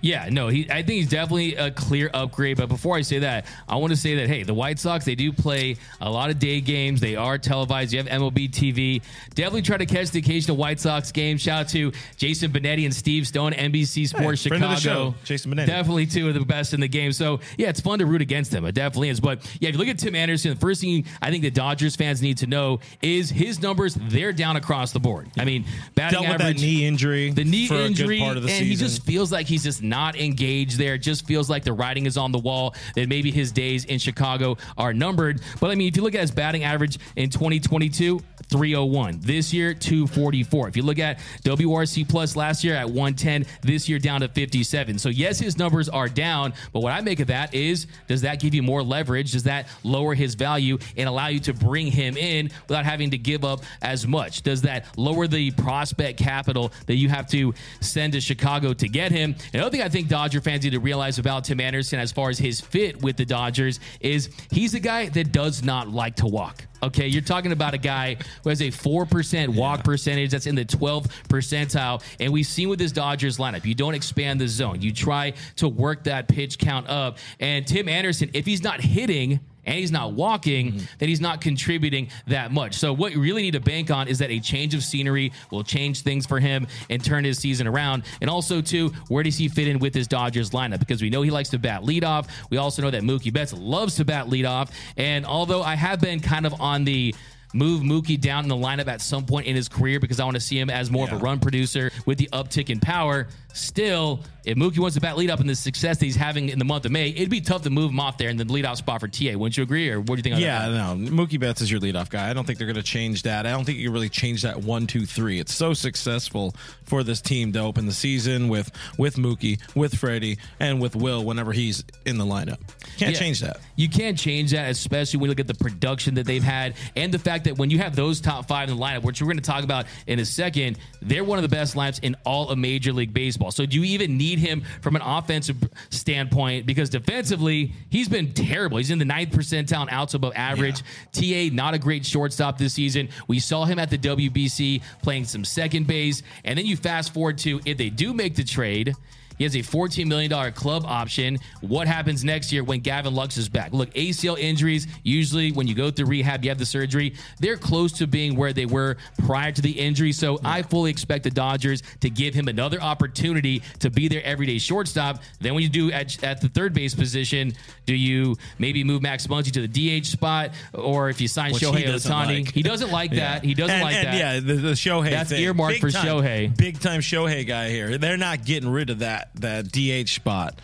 Yeah, 0.00 0.28
no, 0.30 0.48
he. 0.48 0.68
I 0.70 0.82
think 0.82 0.88
he's 0.88 1.08
definitely 1.08 1.56
a 1.56 1.70
clear 1.70 2.10
upgrade. 2.12 2.56
But 2.56 2.68
before 2.68 2.96
I 2.96 3.02
say 3.02 3.20
that, 3.20 3.46
I 3.68 3.76
want 3.76 3.92
to 3.92 3.96
say 3.96 4.16
that 4.16 4.28
hey, 4.28 4.42
the 4.42 4.54
White 4.54 4.78
Sox 4.78 5.04
they 5.04 5.14
do 5.14 5.32
play 5.32 5.76
a 6.00 6.10
lot 6.10 6.30
of 6.30 6.38
day 6.38 6.60
games. 6.60 7.00
They 7.00 7.16
are 7.16 7.38
televised. 7.38 7.92
You 7.92 7.98
have 7.98 8.06
MLB 8.06 8.50
TV. 8.50 9.02
Definitely 9.34 9.62
try 9.62 9.76
to 9.76 9.86
catch 9.86 10.10
the 10.10 10.20
occasional 10.20 10.56
White 10.56 10.80
Sox 10.80 11.12
game. 11.12 11.36
Shout 11.36 11.60
out 11.60 11.68
to 11.70 11.92
Jason 12.16 12.50
Benetti 12.50 12.84
and 12.84 12.94
Steve 12.94 13.26
Stone, 13.26 13.52
NBC 13.52 14.08
Sports 14.08 14.42
hey, 14.44 14.50
Chicago. 14.50 15.14
Jason 15.24 15.52
Benetti, 15.52 15.66
definitely 15.66 16.06
two 16.06 16.28
of 16.28 16.34
the 16.34 16.40
best 16.40 16.72
in 16.72 16.80
the 16.80 16.88
game. 16.88 17.12
So 17.12 17.40
yeah, 17.58 17.68
it's 17.68 17.80
fun 17.80 17.98
to 17.98 18.06
root 18.06 18.22
against 18.22 18.50
them. 18.50 18.64
It 18.64 18.74
definitely 18.74 19.10
is. 19.10 19.20
But 19.20 19.44
yeah, 19.60 19.68
if 19.68 19.74
you 19.74 19.78
look 19.78 19.88
at 19.88 19.98
Tim 19.98 20.14
Anderson, 20.14 20.54
the 20.54 20.60
first 20.60 20.80
thing 20.80 21.04
I 21.20 21.30
think 21.30 21.42
the 21.42 21.50
Dodgers 21.50 21.94
fans 21.94 22.22
need 22.22 22.38
to 22.38 22.46
know 22.46 22.80
is 23.02 23.30
his 23.30 23.60
numbers. 23.60 23.94
They're 23.94 24.32
down 24.40 24.56
across 24.56 24.92
the 24.92 24.98
board. 24.98 25.28
I 25.38 25.44
mean, 25.44 25.64
batting 25.94 26.22
Dealt 26.22 26.26
average, 26.34 26.54
with 26.54 26.56
that 26.56 26.62
knee 26.62 26.84
injury, 26.86 27.30
the 27.30 27.44
knee 27.44 27.68
injury, 27.68 28.18
part 28.18 28.36
of 28.36 28.42
the 28.42 28.48
and 28.48 28.58
season. 28.58 28.66
he 28.66 28.76
just 28.76 29.04
feels 29.04 29.30
like 29.30 29.46
he's 29.46 29.62
just 29.62 29.82
not 29.82 30.18
engaged 30.18 30.78
there. 30.78 30.94
It 30.94 30.98
just 31.02 31.26
feels 31.26 31.48
like 31.48 31.62
the 31.62 31.72
writing 31.72 32.06
is 32.06 32.16
on 32.16 32.32
the 32.32 32.38
wall 32.38 32.74
that 32.96 33.08
maybe 33.08 33.30
his 33.30 33.52
days 33.52 33.84
in 33.84 33.98
Chicago 33.98 34.56
are 34.76 34.92
numbered. 34.92 35.40
But 35.60 35.70
I 35.70 35.74
mean, 35.74 35.88
if 35.88 35.96
you 35.96 36.02
look 36.02 36.14
at 36.14 36.22
his 36.22 36.30
batting 36.30 36.64
average 36.64 36.98
in 37.16 37.30
2022, 37.30 38.20
301. 38.50 39.20
This 39.20 39.52
year, 39.52 39.74
244. 39.74 40.68
If 40.68 40.76
you 40.76 40.82
look 40.82 40.98
at 40.98 41.18
WRC 41.44 42.08
plus 42.08 42.36
last 42.36 42.64
year 42.64 42.74
at 42.74 42.86
110, 42.86 43.46
this 43.62 43.88
year 43.88 43.98
down 43.98 44.20
to 44.20 44.28
57. 44.28 44.98
So 44.98 45.08
yes, 45.08 45.38
his 45.38 45.56
numbers 45.56 45.88
are 45.88 46.08
down, 46.08 46.52
but 46.72 46.80
what 46.80 46.92
I 46.92 47.00
make 47.00 47.20
of 47.20 47.28
that 47.28 47.54
is 47.54 47.86
does 48.08 48.22
that 48.22 48.40
give 48.40 48.54
you 48.54 48.62
more 48.62 48.82
leverage? 48.82 49.32
Does 49.32 49.44
that 49.44 49.68
lower 49.84 50.14
his 50.14 50.34
value 50.34 50.78
and 50.96 51.08
allow 51.08 51.28
you 51.28 51.40
to 51.40 51.54
bring 51.54 51.86
him 51.86 52.16
in 52.16 52.50
without 52.68 52.84
having 52.84 53.10
to 53.10 53.18
give 53.18 53.44
up 53.44 53.62
as 53.82 54.06
much? 54.06 54.42
Does 54.42 54.62
that 54.62 54.86
lower 54.98 55.26
the 55.26 55.50
prospect 55.52 56.18
capital 56.18 56.72
that 56.86 56.96
you 56.96 57.08
have 57.08 57.26
to 57.28 57.54
send 57.80 58.12
to 58.14 58.20
Chicago 58.20 58.72
to 58.74 58.88
get 58.88 59.12
him? 59.12 59.36
Another 59.54 59.70
thing 59.70 59.82
I 59.82 59.88
think 59.88 60.08
Dodger 60.08 60.40
fans 60.40 60.64
need 60.64 60.70
to 60.70 60.80
realize 60.80 61.18
about 61.18 61.44
Tim 61.44 61.60
Anderson 61.60 61.98
as 62.00 62.10
far 62.10 62.30
as 62.30 62.38
his 62.38 62.60
fit 62.60 63.00
with 63.02 63.16
the 63.16 63.24
Dodgers 63.24 63.80
is 64.00 64.30
he's 64.50 64.74
a 64.74 64.80
guy 64.80 65.08
that 65.10 65.32
does 65.32 65.62
not 65.62 65.88
like 65.88 66.16
to 66.16 66.26
walk. 66.26 66.64
Okay, 66.82 67.08
you're 67.08 67.22
talking 67.22 67.52
about 67.52 67.74
a 67.74 67.78
guy 67.78 68.16
who 68.42 68.48
has 68.48 68.60
a 68.62 68.68
4% 68.68 69.48
walk 69.50 69.84
percentage 69.84 70.30
that's 70.30 70.46
in 70.46 70.54
the 70.54 70.64
12th 70.64 71.10
percentile. 71.28 72.02
And 72.18 72.32
we've 72.32 72.46
seen 72.46 72.68
with 72.68 72.78
this 72.78 72.92
Dodgers 72.92 73.38
lineup, 73.38 73.64
you 73.64 73.74
don't 73.74 73.94
expand 73.94 74.40
the 74.40 74.48
zone. 74.48 74.80
You 74.80 74.92
try 74.92 75.34
to 75.56 75.68
work 75.68 76.04
that 76.04 76.28
pitch 76.28 76.58
count 76.58 76.88
up. 76.88 77.18
And 77.38 77.66
Tim 77.66 77.88
Anderson, 77.88 78.30
if 78.32 78.46
he's 78.46 78.62
not 78.62 78.80
hitting, 78.80 79.40
and 79.64 79.78
he's 79.78 79.92
not 79.92 80.12
walking, 80.12 80.72
mm-hmm. 80.72 80.84
then 80.98 81.08
he's 81.08 81.20
not 81.20 81.40
contributing 81.40 82.08
that 82.26 82.52
much. 82.52 82.74
So 82.74 82.92
what 82.92 83.12
you 83.12 83.20
really 83.20 83.42
need 83.42 83.52
to 83.52 83.60
bank 83.60 83.90
on 83.90 84.08
is 84.08 84.18
that 84.18 84.30
a 84.30 84.40
change 84.40 84.74
of 84.74 84.82
scenery 84.82 85.32
will 85.50 85.64
change 85.64 86.02
things 86.02 86.26
for 86.26 86.40
him 86.40 86.66
and 86.88 87.04
turn 87.04 87.24
his 87.24 87.38
season 87.38 87.66
around. 87.66 88.04
And 88.20 88.30
also, 88.30 88.60
too, 88.60 88.88
where 89.08 89.22
does 89.22 89.36
he 89.36 89.48
fit 89.48 89.68
in 89.68 89.78
with 89.78 89.94
his 89.94 90.06
Dodgers 90.06 90.50
lineup? 90.50 90.78
Because 90.78 91.02
we 91.02 91.10
know 91.10 91.22
he 91.22 91.30
likes 91.30 91.50
to 91.50 91.58
bat 91.58 91.82
leadoff. 91.82 92.28
We 92.50 92.56
also 92.56 92.82
know 92.82 92.90
that 92.90 93.02
Mookie 93.02 93.32
Betts 93.32 93.52
loves 93.52 93.96
to 93.96 94.04
bat 94.04 94.26
leadoff. 94.26 94.70
And 94.96 95.26
although 95.26 95.62
I 95.62 95.74
have 95.74 96.00
been 96.00 96.20
kind 96.20 96.46
of 96.46 96.60
on 96.60 96.84
the 96.84 97.14
move 97.52 97.82
Mookie 97.82 98.20
down 98.20 98.44
in 98.44 98.48
the 98.48 98.56
lineup 98.56 98.86
at 98.86 99.00
some 99.00 99.24
point 99.26 99.46
in 99.46 99.56
his 99.56 99.68
career 99.68 100.00
because 100.00 100.20
I 100.20 100.24
want 100.24 100.36
to 100.36 100.40
see 100.40 100.58
him 100.58 100.70
as 100.70 100.90
more 100.90 101.06
yeah. 101.06 101.14
of 101.14 101.20
a 101.20 101.24
run 101.24 101.40
producer 101.40 101.90
with 102.06 102.18
the 102.18 102.28
uptick 102.32 102.70
in 102.70 102.80
power. 102.80 103.28
Still, 103.52 104.20
if 104.44 104.56
Mookie 104.56 104.78
wants 104.78 104.94
to 104.94 105.00
bat 105.00 105.16
lead 105.16 105.30
up 105.30 105.40
in 105.40 105.46
the 105.46 105.54
success 105.54 105.98
that 105.98 106.04
he's 106.04 106.16
having 106.16 106.48
in 106.48 106.58
the 106.58 106.64
month 106.64 106.84
of 106.84 106.92
May, 106.92 107.10
it'd 107.10 107.30
be 107.30 107.40
tough 107.40 107.62
to 107.62 107.70
move 107.70 107.90
him 107.90 108.00
off 108.00 108.18
there 108.18 108.30
in 108.30 108.36
the 108.36 108.44
leadoff 108.44 108.76
spot 108.76 109.00
for 109.00 109.08
TA. 109.08 109.36
Wouldn't 109.36 109.56
you 109.56 109.62
agree, 109.62 109.90
or 109.90 110.00
what 110.00 110.06
do 110.06 110.16
you 110.16 110.22
think? 110.22 110.38
yeah, 110.38 110.68
no. 110.68 110.96
Mookie 111.10 111.38
Betts 111.38 111.60
is 111.60 111.70
your 111.70 111.80
leadoff 111.80 112.10
guy. 112.10 112.30
I 112.30 112.32
don't 112.32 112.46
think 112.46 112.58
they're 112.58 112.66
going 112.66 112.76
to 112.76 112.82
change 112.82 113.22
that. 113.22 113.46
I 113.46 113.50
don't 113.50 113.64
think 113.64 113.78
you 113.78 113.86
can 113.86 113.92
really 113.92 114.08
change 114.08 114.42
that 114.42 114.58
one, 114.58 114.86
two, 114.86 115.06
three. 115.06 115.38
It's 115.38 115.54
so 115.54 115.74
successful 115.74 116.54
for 116.84 117.02
this 117.02 117.20
team 117.20 117.52
to 117.52 117.60
open 117.60 117.86
the 117.86 117.92
season 117.92 118.48
with 118.48 118.70
with 118.98 119.16
Mookie, 119.16 119.60
with 119.74 119.94
Freddie, 119.96 120.38
and 120.58 120.80
with 120.80 120.96
Will 120.96 121.24
whenever 121.24 121.52
he's 121.52 121.84
in 122.06 122.18
the 122.18 122.24
lineup. 122.24 122.58
Can't 122.96 123.12
yeah, 123.12 123.18
change 123.18 123.40
that. 123.40 123.58
You 123.76 123.88
can't 123.88 124.18
change 124.18 124.52
that, 124.52 124.70
especially 124.70 125.18
when 125.18 125.28
you 125.28 125.30
look 125.30 125.40
at 125.40 125.46
the 125.46 125.54
production 125.54 126.14
that 126.14 126.26
they've 126.26 126.42
had 126.42 126.74
and 126.96 127.12
the 127.12 127.18
fact 127.18 127.44
that 127.44 127.56
when 127.56 127.70
you 127.70 127.78
have 127.78 127.96
those 127.96 128.20
top 128.20 128.46
five 128.46 128.68
in 128.68 128.76
the 128.76 128.82
lineup, 128.82 129.02
which 129.02 129.20
we're 129.20 129.26
going 129.26 129.38
to 129.38 129.42
talk 129.42 129.64
about 129.64 129.86
in 130.06 130.18
a 130.18 130.24
second, 130.24 130.78
they're 131.02 131.24
one 131.24 131.38
of 131.38 131.42
the 131.42 131.48
best 131.48 131.74
lineups 131.74 132.00
in 132.02 132.16
all 132.24 132.48
of 132.48 132.58
Major 132.58 132.92
League 132.92 133.12
Baseball. 133.14 133.39
So 133.48 133.64
do 133.64 133.76
you 133.78 133.84
even 133.84 134.18
need 134.18 134.38
him 134.38 134.62
from 134.82 134.96
an 134.96 135.02
offensive 135.02 135.56
standpoint? 135.88 136.66
Because 136.66 136.90
defensively, 136.90 137.72
he's 137.88 138.08
been 138.08 138.32
terrible. 138.32 138.76
He's 138.76 138.90
in 138.90 138.98
the 138.98 139.04
ninth 139.04 139.30
percentile 139.30 139.82
and 139.82 139.90
outs 139.90 140.14
above 140.14 140.32
average. 140.36 140.82
Yeah. 141.14 141.48
TA, 141.48 141.54
not 141.54 141.72
a 141.74 141.78
great 141.78 142.04
shortstop 142.04 142.58
this 142.58 142.74
season. 142.74 143.08
We 143.28 143.38
saw 143.38 143.64
him 143.64 143.78
at 143.78 143.88
the 143.88 143.98
WBC 143.98 144.82
playing 145.02 145.24
some 145.24 145.44
second 145.44 145.86
base. 145.86 146.22
And 146.44 146.58
then 146.58 146.66
you 146.66 146.76
fast 146.76 147.14
forward 147.14 147.38
to 147.38 147.60
if 147.64 147.78
they 147.78 147.88
do 147.88 148.12
make 148.12 148.34
the 148.34 148.44
trade, 148.44 148.94
he 149.40 149.44
has 149.44 149.54
a 149.54 149.60
$14 149.60 150.06
million 150.06 150.52
club 150.52 150.84
option. 150.84 151.38
What 151.62 151.88
happens 151.88 152.22
next 152.22 152.52
year 152.52 152.62
when 152.62 152.80
Gavin 152.80 153.14
Lux 153.14 153.38
is 153.38 153.48
back? 153.48 153.72
Look, 153.72 153.88
ACL 153.94 154.38
injuries, 154.38 154.86
usually 155.02 155.50
when 155.50 155.66
you 155.66 155.74
go 155.74 155.90
through 155.90 156.08
rehab, 156.08 156.44
you 156.44 156.50
have 156.50 156.58
the 156.58 156.66
surgery, 156.66 157.14
they're 157.38 157.56
close 157.56 157.90
to 157.92 158.06
being 158.06 158.36
where 158.36 158.52
they 158.52 158.66
were 158.66 158.98
prior 159.24 159.50
to 159.50 159.62
the 159.62 159.70
injury. 159.70 160.12
So 160.12 160.34
yeah. 160.34 160.50
I 160.50 160.60
fully 160.62 160.90
expect 160.90 161.24
the 161.24 161.30
Dodgers 161.30 161.82
to 162.00 162.10
give 162.10 162.34
him 162.34 162.48
another 162.48 162.82
opportunity 162.82 163.62
to 163.78 163.88
be 163.88 164.08
their 164.08 164.22
everyday 164.24 164.58
shortstop. 164.58 165.22
Then 165.40 165.54
when 165.54 165.62
you 165.62 165.70
do 165.70 165.90
at, 165.90 166.22
at 166.22 166.42
the 166.42 166.48
third 166.50 166.74
base 166.74 166.94
position, 166.94 167.54
do 167.86 167.94
you 167.94 168.36
maybe 168.58 168.84
move 168.84 169.00
Max 169.00 169.26
Muncy 169.26 169.52
to 169.52 169.66
the 169.66 170.00
DH 170.00 170.04
spot? 170.04 170.50
Or 170.74 171.08
if 171.08 171.18
you 171.18 171.28
sign 171.28 171.54
Which 171.54 171.62
Shohei 171.62 171.86
Ohtani, 171.86 172.44
like. 172.44 172.52
he 172.52 172.62
doesn't 172.62 172.92
like 172.92 173.12
yeah. 173.12 173.36
that. 173.36 173.44
He 173.44 173.54
doesn't 173.54 173.74
and, 173.74 173.84
like 173.84 173.94
and 173.94 174.08
that. 174.08 174.18
Yeah, 174.18 174.40
the, 174.40 174.54
the 174.60 174.72
Shohei 174.72 175.08
That's 175.08 175.30
thing. 175.30 175.42
earmarked 175.42 175.76
big 175.76 175.80
for 175.80 175.90
time, 175.90 176.06
Shohei. 176.06 176.54
Big 176.54 176.78
time 176.78 177.00
Shohei 177.00 177.46
guy 177.46 177.70
here. 177.70 177.96
They're 177.96 178.18
not 178.18 178.44
getting 178.44 178.68
rid 178.68 178.90
of 178.90 178.98
that 178.98 179.29
that 179.36 179.70
DH 179.72 180.08
spot. 180.08 180.60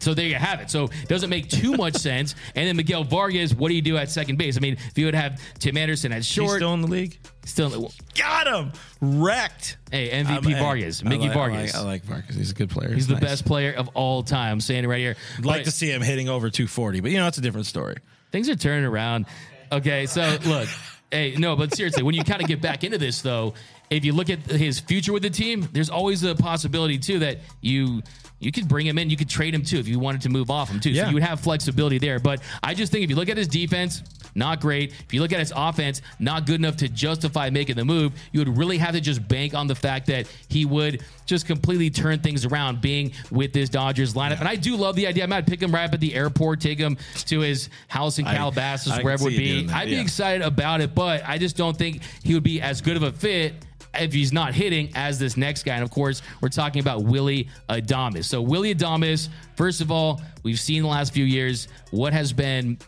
So 0.00 0.14
there 0.14 0.26
you 0.26 0.36
have 0.36 0.60
it. 0.60 0.70
So 0.70 0.84
it 0.84 1.08
doesn't 1.08 1.30
make 1.30 1.48
too 1.48 1.72
much 1.72 1.94
sense. 1.96 2.36
And 2.54 2.68
then 2.68 2.76
Miguel 2.76 3.02
Vargas, 3.02 3.52
what 3.52 3.68
do 3.68 3.74
you 3.74 3.82
do 3.82 3.96
at 3.96 4.08
second 4.08 4.36
base? 4.36 4.56
I 4.56 4.60
mean, 4.60 4.74
if 4.74 4.96
you 4.96 5.06
would 5.06 5.14
have 5.14 5.40
Tim 5.58 5.76
Anderson 5.76 6.12
at 6.12 6.24
short, 6.24 6.50
He's 6.50 6.56
still 6.58 6.74
in 6.74 6.80
the 6.82 6.86
league. 6.86 7.18
Still, 7.44 7.74
in 7.74 7.82
the, 7.82 7.92
got 8.16 8.46
him 8.46 8.72
wrecked. 9.00 9.78
Hey, 9.90 10.10
MVP 10.10 10.54
um, 10.54 10.60
Vargas, 10.60 11.02
Mickey 11.02 11.24
like, 11.24 11.32
Vargas. 11.32 11.74
I 11.74 11.78
like, 11.78 11.84
I 11.84 11.88
like, 11.88 12.02
Vargas. 12.04 12.36
He's 12.36 12.50
a 12.52 12.54
good 12.54 12.70
player. 12.70 12.92
He's, 12.92 13.08
the 13.08 13.14
nice. 13.14 13.22
best 13.22 13.46
player 13.46 13.72
of 13.72 13.88
all 13.94 14.22
time. 14.22 14.52
I'm 14.52 14.60
saying 14.60 14.84
it 14.84 14.88
right 14.88 15.00
here. 15.00 15.16
I'd 15.38 15.44
like 15.44 15.64
to 15.64 15.72
see 15.72 15.90
him 15.90 16.02
hitting 16.02 16.28
over 16.28 16.50
240, 16.50 17.00
but 17.00 17.10
you 17.10 17.18
know 17.18 17.26
it's 17.26 17.38
a 17.38 17.40
different 17.40 17.66
story. 17.66 17.96
Things 18.30 18.48
are 18.48 18.56
turning 18.56 18.84
around. 18.84 19.26
Okay, 19.72 20.06
so 20.06 20.38
look. 20.44 20.68
Hey, 21.10 21.34
no, 21.36 21.56
but 21.56 21.74
seriously, 21.74 22.04
when 22.04 22.14
you 22.14 22.22
kind 22.22 22.40
of 22.40 22.46
get 22.46 22.60
back 22.60 22.84
into 22.84 22.96
this, 22.96 23.20
though, 23.20 23.54
if 23.90 24.04
you 24.04 24.12
look 24.12 24.30
at 24.30 24.38
his 24.46 24.78
future 24.78 25.12
with 25.12 25.22
the 25.22 25.30
team, 25.30 25.68
there's 25.72 25.90
always 25.90 26.22
a 26.22 26.34
possibility 26.34 26.96
too 26.96 27.18
that 27.18 27.38
you 27.60 28.02
you 28.38 28.50
could 28.50 28.68
bring 28.68 28.86
him 28.86 28.96
in, 28.96 29.10
you 29.10 29.18
could 29.18 29.28
trade 29.28 29.54
him 29.54 29.62
too 29.62 29.78
if 29.78 29.86
you 29.86 29.98
wanted 29.98 30.22
to 30.22 30.30
move 30.30 30.50
off 30.50 30.70
him 30.70 30.80
too. 30.80 30.90
Yeah. 30.90 31.02
So 31.02 31.08
you 31.10 31.14
would 31.14 31.22
have 31.22 31.40
flexibility 31.40 31.98
there. 31.98 32.18
But 32.18 32.40
I 32.62 32.72
just 32.72 32.90
think 32.90 33.04
if 33.04 33.10
you 33.10 33.16
look 33.16 33.28
at 33.28 33.36
his 33.36 33.48
defense, 33.48 34.02
not 34.34 34.60
great. 34.60 34.92
If 34.92 35.12
you 35.12 35.20
look 35.20 35.32
at 35.32 35.40
his 35.40 35.52
offense, 35.54 36.00
not 36.18 36.46
good 36.46 36.54
enough 36.54 36.76
to 36.78 36.88
justify 36.88 37.50
making 37.50 37.76
the 37.76 37.84
move. 37.84 38.12
You 38.32 38.40
would 38.40 38.56
really 38.56 38.78
have 38.78 38.94
to 38.94 39.00
just 39.00 39.26
bank 39.28 39.54
on 39.54 39.66
the 39.66 39.74
fact 39.74 40.06
that 40.06 40.26
he 40.48 40.64
would 40.64 41.04
just 41.26 41.46
completely 41.46 41.90
turn 41.90 42.20
things 42.20 42.46
around 42.46 42.80
being 42.80 43.12
with 43.30 43.52
this 43.52 43.68
Dodgers 43.68 44.14
lineup. 44.14 44.38
And 44.38 44.48
I 44.48 44.56
do 44.56 44.76
love 44.76 44.96
the 44.96 45.06
idea. 45.06 45.24
I 45.24 45.26
might 45.26 45.46
pick 45.46 45.60
him 45.60 45.72
right 45.72 45.84
up 45.84 45.92
at 45.92 46.00
the 46.00 46.14
airport, 46.14 46.60
take 46.60 46.78
him 46.78 46.96
to 47.26 47.40
his 47.40 47.68
house 47.88 48.18
in 48.18 48.24
Calabasas, 48.24 48.92
I 48.92 48.96
can 48.96 49.04
wherever 49.04 49.22
it 49.22 49.32
would 49.32 49.36
be. 49.36 49.66
that, 49.66 49.76
I'd 49.76 49.88
be 49.88 50.00
excited 50.00 50.42
about 50.42 50.80
it, 50.80 50.94
but 50.94 51.22
I 51.26 51.36
just 51.36 51.56
don't 51.56 51.76
think 51.76 52.02
he 52.22 52.34
would 52.34 52.42
be 52.42 52.60
as 52.62 52.80
good 52.80 52.96
of 52.96 53.02
a 53.02 53.12
fit 53.12 53.54
if 53.94 54.12
he's 54.12 54.32
not 54.32 54.54
hitting 54.54 54.90
as 54.94 55.18
this 55.18 55.36
next 55.36 55.64
guy. 55.64 55.74
And 55.74 55.82
of 55.82 55.90
course, 55.90 56.22
we're 56.40 56.48
talking 56.48 56.80
about 56.80 57.04
Willy 57.04 57.48
Adames. 57.68 58.24
So 58.24 58.40
Willy 58.40 58.74
Adames, 58.74 59.28
first 59.56 59.80
of 59.80 59.90
all, 59.90 60.20
we've 60.42 60.60
seen 60.60 60.82
the 60.82 60.88
last 60.88 61.12
few 61.12 61.24
years 61.24 61.68
what 61.90 62.12
has 62.12 62.32
been 62.32 62.78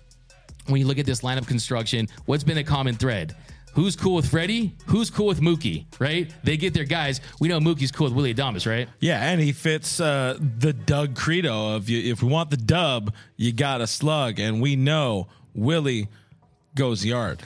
when 0.66 0.80
you 0.80 0.86
look 0.86 0.98
at 0.98 1.06
this 1.06 1.22
lineup 1.22 1.46
construction, 1.46 2.08
what's 2.26 2.44
been 2.44 2.58
a 2.58 2.64
common 2.64 2.94
thread? 2.94 3.34
Who's 3.74 3.96
cool 3.96 4.16
with 4.16 4.30
Freddie? 4.30 4.76
Who's 4.86 5.08
cool 5.08 5.26
with 5.26 5.40
Mookie? 5.40 5.86
Right? 5.98 6.32
They 6.44 6.58
get 6.58 6.74
their 6.74 6.84
guys. 6.84 7.22
We 7.40 7.48
know 7.48 7.58
Mookie's 7.58 7.90
cool 7.90 8.04
with 8.04 8.12
Willy 8.12 8.34
Adames, 8.34 8.66
right? 8.66 8.86
Yeah, 9.00 9.30
and 9.30 9.40
he 9.40 9.52
fits 9.52 9.98
uh, 9.98 10.38
the 10.38 10.74
Doug 10.74 11.16
credo 11.16 11.74
of 11.74 11.88
you, 11.88 12.12
if 12.12 12.22
we 12.22 12.28
want 12.28 12.50
the 12.50 12.58
dub, 12.58 13.14
you 13.36 13.50
got 13.52 13.80
a 13.80 13.86
slug, 13.86 14.38
and 14.38 14.60
we 14.60 14.76
know 14.76 15.26
Willy 15.54 16.08
goes 16.74 17.04
yard. 17.04 17.42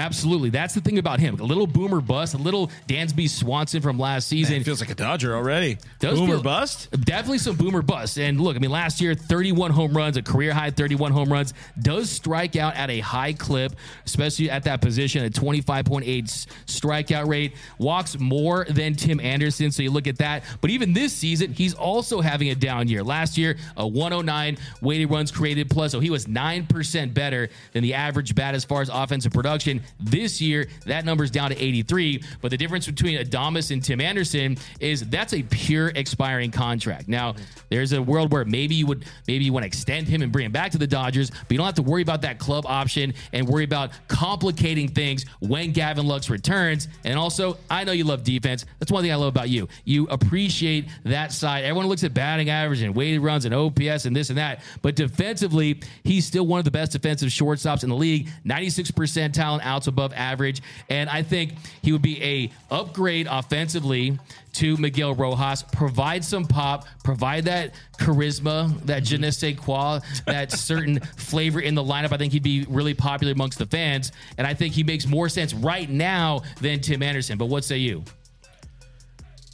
Absolutely. 0.00 0.48
That's 0.48 0.72
the 0.72 0.80
thing 0.80 0.96
about 0.96 1.20
him. 1.20 1.38
A 1.40 1.44
little 1.44 1.66
boomer 1.66 2.00
bust, 2.00 2.32
a 2.32 2.38
little 2.38 2.70
Dansby 2.88 3.28
Swanson 3.28 3.82
from 3.82 3.98
last 3.98 4.28
season. 4.28 4.56
It 4.56 4.64
feels 4.64 4.80
like 4.80 4.90
a 4.90 4.94
Dodger 4.94 5.36
already. 5.36 5.76
Does 5.98 6.18
Boomer 6.18 6.34
feel- 6.36 6.42
bust. 6.42 6.90
Definitely 6.90 7.36
some 7.38 7.54
boomer 7.56 7.82
bust. 7.82 8.18
And 8.18 8.40
look, 8.40 8.56
I 8.56 8.60
mean, 8.60 8.70
last 8.70 9.02
year, 9.02 9.14
31 9.14 9.72
home 9.72 9.94
runs, 9.94 10.16
a 10.16 10.22
career 10.22 10.54
high 10.54 10.70
31 10.70 11.12
home 11.12 11.30
runs, 11.30 11.52
does 11.80 12.08
strike 12.08 12.56
out 12.56 12.74
at 12.76 12.88
a 12.88 13.00
high 13.00 13.34
clip, 13.34 13.74
especially 14.06 14.48
at 14.50 14.62
that 14.64 14.80
position, 14.80 15.22
a 15.24 15.28
25.8 15.28 16.46
strikeout 16.66 17.26
rate, 17.28 17.54
walks 17.78 18.18
more 18.18 18.64
than 18.70 18.94
Tim 18.94 19.20
Anderson. 19.20 19.70
So 19.70 19.82
you 19.82 19.90
look 19.90 20.06
at 20.06 20.16
that. 20.16 20.44
But 20.62 20.70
even 20.70 20.94
this 20.94 21.12
season, 21.12 21.52
he's 21.52 21.74
also 21.74 22.22
having 22.22 22.48
a 22.48 22.54
down 22.54 22.88
year. 22.88 23.04
Last 23.04 23.36
year, 23.36 23.58
a 23.76 23.86
109 23.86 24.56
weighted 24.80 25.10
runs 25.10 25.30
created 25.30 25.68
plus. 25.68 25.92
So 25.92 26.00
he 26.00 26.08
was 26.08 26.24
9% 26.24 27.12
better 27.12 27.50
than 27.72 27.82
the 27.82 27.92
average 27.92 28.34
bat 28.34 28.54
as 28.54 28.64
far 28.64 28.80
as 28.80 28.88
offensive 28.88 29.32
production. 29.32 29.82
This 29.98 30.40
year, 30.40 30.68
that 30.86 31.04
number's 31.04 31.30
down 31.30 31.50
to 31.50 31.62
83. 31.62 32.22
But 32.40 32.50
the 32.50 32.56
difference 32.56 32.86
between 32.86 33.18
Adames 33.18 33.70
and 33.70 33.82
Tim 33.82 34.00
Anderson 34.00 34.56
is 34.78 35.08
that's 35.08 35.34
a 35.34 35.42
pure 35.42 35.88
expiring 35.88 36.50
contract. 36.50 37.08
Now, 37.08 37.34
there's 37.68 37.92
a 37.92 38.02
world 38.02 38.32
where 38.32 38.44
maybe 38.44 38.74
you 38.74 38.86
would 38.86 39.04
maybe 39.26 39.44
you 39.44 39.52
want 39.52 39.64
to 39.64 39.66
extend 39.66 40.08
him 40.08 40.22
and 40.22 40.32
bring 40.32 40.46
him 40.46 40.52
back 40.52 40.72
to 40.72 40.78
the 40.78 40.86
Dodgers, 40.86 41.30
but 41.30 41.50
you 41.50 41.56
don't 41.56 41.66
have 41.66 41.74
to 41.76 41.82
worry 41.82 42.02
about 42.02 42.22
that 42.22 42.38
club 42.38 42.66
option 42.66 43.14
and 43.32 43.48
worry 43.48 43.64
about 43.64 43.90
complicating 44.08 44.88
things 44.88 45.24
when 45.40 45.72
Gavin 45.72 46.06
Lux 46.06 46.30
returns. 46.30 46.88
And 47.04 47.18
also, 47.18 47.58
I 47.68 47.84
know 47.84 47.92
you 47.92 48.04
love 48.04 48.24
defense. 48.24 48.66
That's 48.78 48.90
one 48.90 49.02
thing 49.02 49.12
I 49.12 49.16
love 49.16 49.28
about 49.28 49.48
you. 49.48 49.68
You 49.84 50.06
appreciate 50.06 50.86
that 51.04 51.32
side. 51.32 51.64
Everyone 51.64 51.86
looks 51.86 52.04
at 52.04 52.14
batting 52.14 52.50
average 52.50 52.82
and 52.82 52.94
weighted 52.94 53.20
runs 53.20 53.44
and 53.44 53.54
OPS 53.54 54.04
and 54.04 54.14
this 54.14 54.30
and 54.30 54.38
that, 54.38 54.62
but 54.82 54.96
defensively, 54.96 55.80
he's 56.04 56.26
still 56.26 56.46
one 56.46 56.58
of 56.58 56.64
the 56.64 56.70
best 56.70 56.92
defensive 56.92 57.28
shortstops 57.28 57.82
in 57.82 57.88
the 57.88 57.96
league. 57.96 58.28
96 58.44 58.90
percentile 58.92 59.60
outs 59.70 59.86
above 59.86 60.12
average, 60.14 60.60
and 60.88 61.08
I 61.08 61.22
think 61.22 61.54
he 61.82 61.92
would 61.92 62.02
be 62.02 62.22
a 62.22 62.50
upgrade 62.74 63.28
offensively 63.30 64.18
to 64.54 64.76
Miguel 64.76 65.14
Rojas. 65.14 65.62
Provide 65.62 66.24
some 66.24 66.44
pop, 66.44 66.86
provide 67.04 67.44
that 67.44 67.74
charisma, 67.98 68.84
that 68.86 69.04
je 69.04 69.16
ne 69.16 69.30
sais 69.30 69.56
quoi, 69.56 70.00
that 70.26 70.50
certain 70.70 70.98
flavor 71.16 71.60
in 71.60 71.74
the 71.74 71.84
lineup. 71.84 72.12
I 72.12 72.16
think 72.16 72.32
he'd 72.32 72.42
be 72.42 72.66
really 72.68 72.94
popular 72.94 73.32
amongst 73.32 73.58
the 73.58 73.66
fans, 73.66 74.12
and 74.36 74.46
I 74.46 74.54
think 74.54 74.74
he 74.74 74.82
makes 74.82 75.06
more 75.06 75.28
sense 75.28 75.54
right 75.54 75.88
now 75.88 76.42
than 76.60 76.80
Tim 76.80 77.02
Anderson. 77.02 77.38
But 77.38 77.46
what 77.46 77.64
say 77.64 77.78
you? 77.78 78.04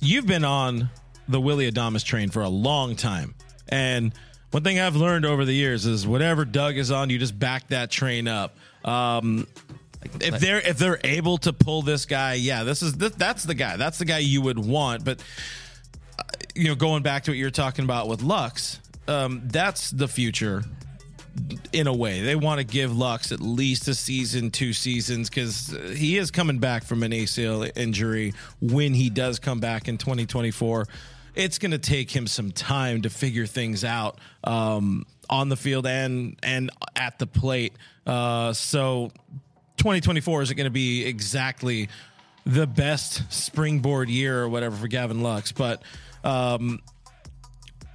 You've 0.00 0.26
been 0.26 0.44
on 0.44 0.88
the 1.28 1.40
Willy 1.40 1.70
Adames 1.70 2.04
train 2.04 2.30
for 2.30 2.42
a 2.42 2.48
long 2.48 2.96
time, 2.96 3.34
and 3.68 4.12
one 4.50 4.62
thing 4.62 4.80
I've 4.80 4.96
learned 4.96 5.26
over 5.26 5.44
the 5.44 5.52
years 5.52 5.84
is 5.84 6.06
whatever 6.06 6.46
Doug 6.46 6.78
is 6.78 6.90
on, 6.90 7.10
you 7.10 7.18
just 7.18 7.38
back 7.38 7.68
that 7.68 7.90
train 7.90 8.26
up. 8.26 8.56
Um, 8.84 9.46
if 10.20 10.40
they're 10.40 10.60
if 10.60 10.78
they're 10.78 11.00
able 11.04 11.38
to 11.38 11.52
pull 11.52 11.82
this 11.82 12.06
guy, 12.06 12.34
yeah, 12.34 12.64
this 12.64 12.82
is 12.82 12.94
this, 12.94 13.12
that's 13.12 13.44
the 13.44 13.54
guy. 13.54 13.76
That's 13.76 13.98
the 13.98 14.04
guy 14.04 14.18
you 14.18 14.42
would 14.42 14.58
want. 14.58 15.04
But 15.04 15.22
uh, 16.18 16.22
you 16.54 16.68
know, 16.68 16.74
going 16.74 17.02
back 17.02 17.24
to 17.24 17.30
what 17.30 17.38
you're 17.38 17.50
talking 17.50 17.84
about 17.84 18.08
with 18.08 18.22
Lux, 18.22 18.80
um, 19.08 19.42
that's 19.44 19.90
the 19.90 20.08
future. 20.08 20.62
In 21.74 21.86
a 21.86 21.92
way, 21.92 22.22
they 22.22 22.34
want 22.34 22.60
to 22.60 22.64
give 22.64 22.96
Lux 22.96 23.30
at 23.30 23.40
least 23.40 23.88
a 23.88 23.94
season, 23.94 24.50
two 24.50 24.72
seasons, 24.72 25.28
because 25.28 25.76
he 25.94 26.16
is 26.16 26.30
coming 26.30 26.60
back 26.60 26.82
from 26.82 27.02
an 27.02 27.12
ACL 27.12 27.70
injury. 27.76 28.32
When 28.62 28.94
he 28.94 29.10
does 29.10 29.38
come 29.38 29.60
back 29.60 29.86
in 29.86 29.98
2024, 29.98 30.86
it's 31.34 31.58
going 31.58 31.72
to 31.72 31.78
take 31.78 32.10
him 32.10 32.26
some 32.26 32.50
time 32.50 33.02
to 33.02 33.10
figure 33.10 33.44
things 33.44 33.84
out 33.84 34.18
um, 34.44 35.04
on 35.28 35.50
the 35.50 35.56
field 35.56 35.86
and 35.86 36.38
and 36.42 36.70
at 36.96 37.18
the 37.18 37.26
plate. 37.26 37.74
Uh, 38.06 38.52
so 38.52 39.10
2024 39.76 40.42
isn't 40.42 40.56
going 40.56 40.64
to 40.64 40.70
be 40.70 41.04
exactly 41.04 41.88
the 42.44 42.66
best 42.66 43.32
springboard 43.32 44.08
year 44.08 44.40
or 44.40 44.48
whatever 44.48 44.76
for 44.76 44.88
Gavin 44.88 45.22
Lux, 45.22 45.52
but 45.52 45.82
um, 46.22 46.80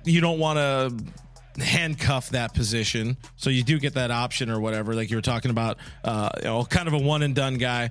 you 0.03 0.21
don't 0.21 0.39
want 0.39 0.57
to 0.57 1.61
handcuff 1.61 2.29
that 2.29 2.53
position. 2.53 3.17
So 3.35 3.49
you 3.49 3.63
do 3.63 3.79
get 3.79 3.93
that 3.95 4.11
option 4.11 4.49
or 4.49 4.59
whatever, 4.59 4.93
like 4.93 5.09
you 5.09 5.17
were 5.17 5.21
talking 5.21 5.51
about, 5.51 5.77
uh, 6.03 6.29
you 6.37 6.43
know, 6.43 6.63
kind 6.63 6.87
of 6.87 6.93
a 6.93 6.97
one 6.97 7.23
and 7.23 7.35
done 7.35 7.55
guy. 7.55 7.89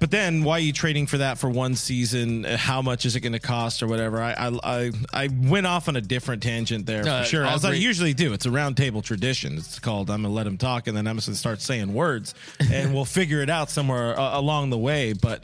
But 0.00 0.10
then, 0.10 0.44
why 0.44 0.54
are 0.56 0.60
you 0.60 0.72
trading 0.72 1.06
for 1.06 1.18
that 1.18 1.36
for 1.38 1.50
one 1.50 1.76
season? 1.76 2.44
How 2.44 2.80
much 2.80 3.04
is 3.04 3.16
it 3.16 3.20
going 3.20 3.34
to 3.34 3.38
cost, 3.38 3.82
or 3.82 3.86
whatever? 3.86 4.20
I, 4.22 4.32
I 4.32 4.48
I 4.64 4.90
I 5.12 5.28
went 5.28 5.66
off 5.66 5.88
on 5.88 5.96
a 5.96 6.00
different 6.00 6.42
tangent 6.42 6.86
there 6.86 7.06
Uh, 7.06 7.20
for 7.22 7.28
sure, 7.28 7.46
I'll 7.46 7.56
as 7.56 7.64
I 7.66 7.74
usually 7.74 8.14
do. 8.14 8.32
It's 8.32 8.46
a 8.46 8.48
roundtable 8.48 9.04
tradition. 9.04 9.58
It's 9.58 9.78
called 9.78 10.10
I'm 10.10 10.22
going 10.22 10.32
to 10.32 10.34
let 10.36 10.46
him 10.46 10.56
talk, 10.56 10.86
and 10.88 10.96
then 10.96 11.06
I'm 11.06 11.16
going 11.16 11.20
to 11.22 11.34
start 11.36 11.60
saying 11.60 11.92
words, 11.92 12.34
and 12.72 12.94
we'll 12.94 13.04
figure 13.04 13.42
it 13.42 13.50
out 13.50 13.68
somewhere 13.70 14.18
uh, 14.18 14.40
along 14.40 14.70
the 14.70 14.78
way. 14.78 15.12
But 15.12 15.42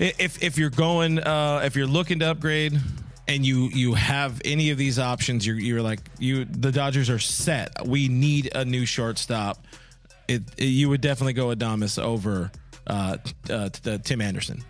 if 0.00 0.42
if 0.42 0.58
you're 0.58 0.70
going, 0.70 1.20
uh, 1.20 1.60
if 1.64 1.76
you're 1.76 1.86
looking 1.86 2.18
to 2.18 2.30
upgrade, 2.32 2.76
and 3.28 3.46
you 3.46 3.68
you 3.72 3.94
have 3.94 4.42
any 4.44 4.70
of 4.70 4.76
these 4.76 4.98
options, 4.98 5.46
you're 5.46 5.58
you're 5.58 5.82
like 5.82 6.00
you 6.18 6.44
the 6.46 6.72
Dodgers 6.72 7.08
are 7.10 7.20
set. 7.20 7.86
We 7.86 8.08
need 8.08 8.50
a 8.56 8.64
new 8.64 8.86
shortstop. 8.86 9.64
It, 10.26 10.42
it- 10.56 10.64
you 10.64 10.88
would 10.88 11.00
definitely 11.00 11.34
go 11.34 11.48
Adames 11.54 12.02
over 12.02 12.50
uh, 12.86 13.16
uh, 13.50 13.68
Tim 14.02 14.20
Anderson. 14.20 14.62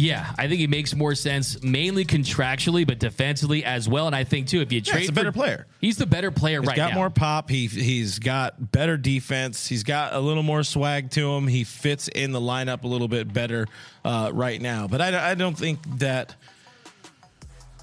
Yeah, 0.00 0.32
I 0.38 0.46
think 0.46 0.60
it 0.60 0.70
makes 0.70 0.94
more 0.94 1.16
sense, 1.16 1.60
mainly 1.60 2.04
contractually, 2.04 2.86
but 2.86 3.00
defensively 3.00 3.64
as 3.64 3.88
well. 3.88 4.06
And 4.06 4.14
I 4.14 4.22
think 4.22 4.46
too, 4.46 4.60
if 4.60 4.70
you 4.70 4.80
trade 4.80 5.00
he's 5.00 5.08
a 5.08 5.12
for- 5.12 5.16
better 5.16 5.32
player. 5.32 5.66
he's 5.80 5.96
the 5.96 6.06
better 6.06 6.30
player 6.30 6.60
He's 6.60 6.68
right 6.68 6.76
got 6.76 6.90
now. 6.90 6.94
more 6.94 7.10
pop. 7.10 7.50
He 7.50 7.66
he's 7.66 8.20
got 8.20 8.70
better 8.70 8.96
defense. 8.96 9.66
He's 9.66 9.82
got 9.82 10.12
a 10.14 10.20
little 10.20 10.44
more 10.44 10.62
swag 10.62 11.10
to 11.10 11.32
him. 11.32 11.48
He 11.48 11.64
fits 11.64 12.06
in 12.06 12.30
the 12.30 12.40
lineup 12.40 12.84
a 12.84 12.86
little 12.86 13.08
bit 13.08 13.32
better 13.32 13.66
uh, 14.04 14.30
right 14.32 14.62
now. 14.62 14.86
But 14.86 15.00
I, 15.00 15.32
I 15.32 15.34
don't 15.34 15.58
think 15.58 15.80
that. 15.98 16.36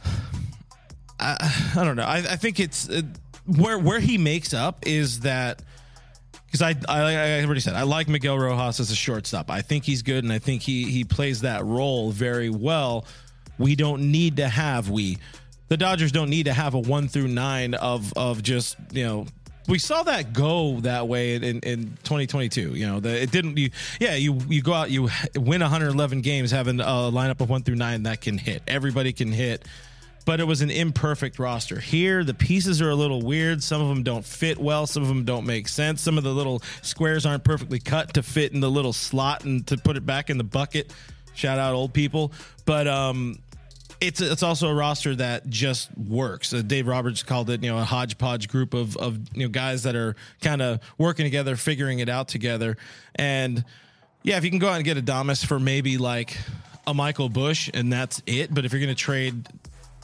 I, 1.20 1.72
I 1.78 1.84
don't 1.84 1.96
know. 1.96 2.04
I, 2.04 2.18
I 2.18 2.36
think 2.36 2.60
it's 2.60 2.90
uh, 2.90 3.02
where 3.46 3.78
where 3.80 4.00
he 4.00 4.18
makes 4.18 4.54
up 4.54 4.86
is 4.88 5.22
that 5.22 5.62
because 6.58 6.76
I, 6.88 6.94
I 6.94 7.40
I 7.40 7.44
already 7.44 7.60
said 7.60 7.76
I 7.76 7.84
like 7.84 8.08
Miguel 8.08 8.38
Rojas 8.38 8.80
as 8.80 8.92
a 8.92 8.96
shortstop. 8.96 9.50
I 9.50 9.62
think 9.62 9.84
he's 9.84 10.02
good, 10.02 10.24
and 10.24 10.32
I 10.32 10.40
think 10.40 10.62
he 10.62 10.86
he 10.86 11.04
plays 11.04 11.42
that 11.42 11.66
role 11.66 12.12
very 12.12 12.50
well. 12.50 13.06
We 13.58 13.76
don't 13.76 14.12
need 14.12 14.38
to 14.38 14.48
have 14.48 14.90
we 14.90 15.18
the 15.68 15.78
Dodgers 15.78 16.12
don't 16.12 16.30
need 16.30 16.46
to 16.46 16.54
have 16.54 16.74
a 16.74 16.80
one 16.80 17.08
through 17.08 17.28
nine 17.28 17.74
of 17.74 18.14
of 18.16 18.44
just 18.44 18.78
you 18.92 19.06
know. 19.06 19.26
We 19.68 19.80
saw 19.80 20.04
that 20.04 20.32
go 20.32 20.80
that 20.82 21.08
way 21.08 21.34
in, 21.34 21.44
in 21.62 21.98
2022. 22.04 22.76
You 22.76 22.86
know, 22.86 23.00
the, 23.00 23.24
it 23.24 23.32
didn't. 23.32 23.58
You, 23.58 23.72
yeah, 24.00 24.14
you 24.14 24.40
you 24.48 24.62
go 24.62 24.74
out, 24.74 24.92
you 24.92 25.10
win 25.36 25.62
111 25.62 26.22
games, 26.22 26.52
having 26.52 26.80
a 26.80 26.84
lineup 26.84 27.42
of 27.42 27.50
one 27.50 27.64
through 27.64 27.74
nine 27.74 28.04
that 28.04 28.22
can 28.22 28.38
hit. 28.38 28.62
Everybody 28.68 29.12
can 29.12 29.32
hit 29.32 29.68
but 30.26 30.40
it 30.40 30.44
was 30.46 30.62
an 30.62 30.72
imperfect 30.72 31.40
roster. 31.40 31.80
Here, 31.80 32.24
the 32.24 32.34
pieces 32.34 32.82
are 32.82 32.90
a 32.90 32.96
little 32.96 33.22
weird. 33.22 33.64
Some 33.64 33.82
of 33.82 33.88
them 33.88 34.04
don't 34.04 34.26
fit 34.26 34.58
well. 34.58 34.88
Some 34.88 35.04
of 35.04 35.10
them 35.10 35.24
don't 35.24 35.46
make 35.46 35.68
sense. 35.68 36.02
Some 36.02 36.18
of 36.18 36.24
the 36.24 36.34
little 36.34 36.62
squares 36.82 37.26
aren't 37.26 37.44
perfectly 37.44 37.80
cut 37.80 38.16
to 38.16 38.24
fit 38.24 38.52
in 38.52 38.60
the 38.60 38.70
little 38.70 38.94
slot 38.94 39.46
and 39.46 39.66
to 39.68 39.78
put 39.78 39.96
it 39.98 40.06
back 40.06 40.30
in 40.30 40.38
the 40.38 40.44
bucket. 40.44 40.92
Shout 41.36 41.60
out 41.60 41.74
old 41.74 41.94
people. 41.94 42.32
But 42.66 42.88
um, 42.88 43.38
it's 44.02 44.20
it's 44.20 44.44
also 44.44 44.70
a 44.70 44.74
roster 44.74 45.16
that 45.16 45.48
just 45.48 45.96
works. 45.98 46.54
Uh, 46.54 46.62
Dave 46.62 46.88
Roberts 46.88 47.24
called 47.24 47.50
it, 47.50 47.64
you 47.64 47.70
know, 47.70 47.78
a 47.78 47.84
hodgepodge 47.84 48.48
group 48.48 48.74
of 48.74 48.98
of 48.98 49.20
you 49.34 49.44
know 49.46 49.50
guys 49.50 49.84
that 49.84 49.96
are 49.96 50.16
kind 50.42 50.62
of 50.62 50.80
working 50.98 51.26
together, 51.26 51.56
figuring 51.56 52.00
it 52.00 52.10
out 52.10 52.28
together, 52.28 52.78
and 53.16 53.64
Yeah, 54.24 54.38
if 54.38 54.44
you 54.44 54.50
can 54.50 54.58
go 54.58 54.70
out 54.70 54.78
and 54.78 54.84
get 54.84 54.98
Adames 54.98 55.46
for 55.46 55.60
maybe 55.60 56.00
like 56.00 56.36
a 56.88 56.94
Michael 56.94 57.30
Busch 57.30 57.70
and 57.74 57.94
that's 57.94 58.22
it. 58.26 58.54
But 58.54 58.66
if 58.66 58.74
you're 58.74 58.82
going 58.82 58.96
to 58.96 58.96
trade, 58.96 59.48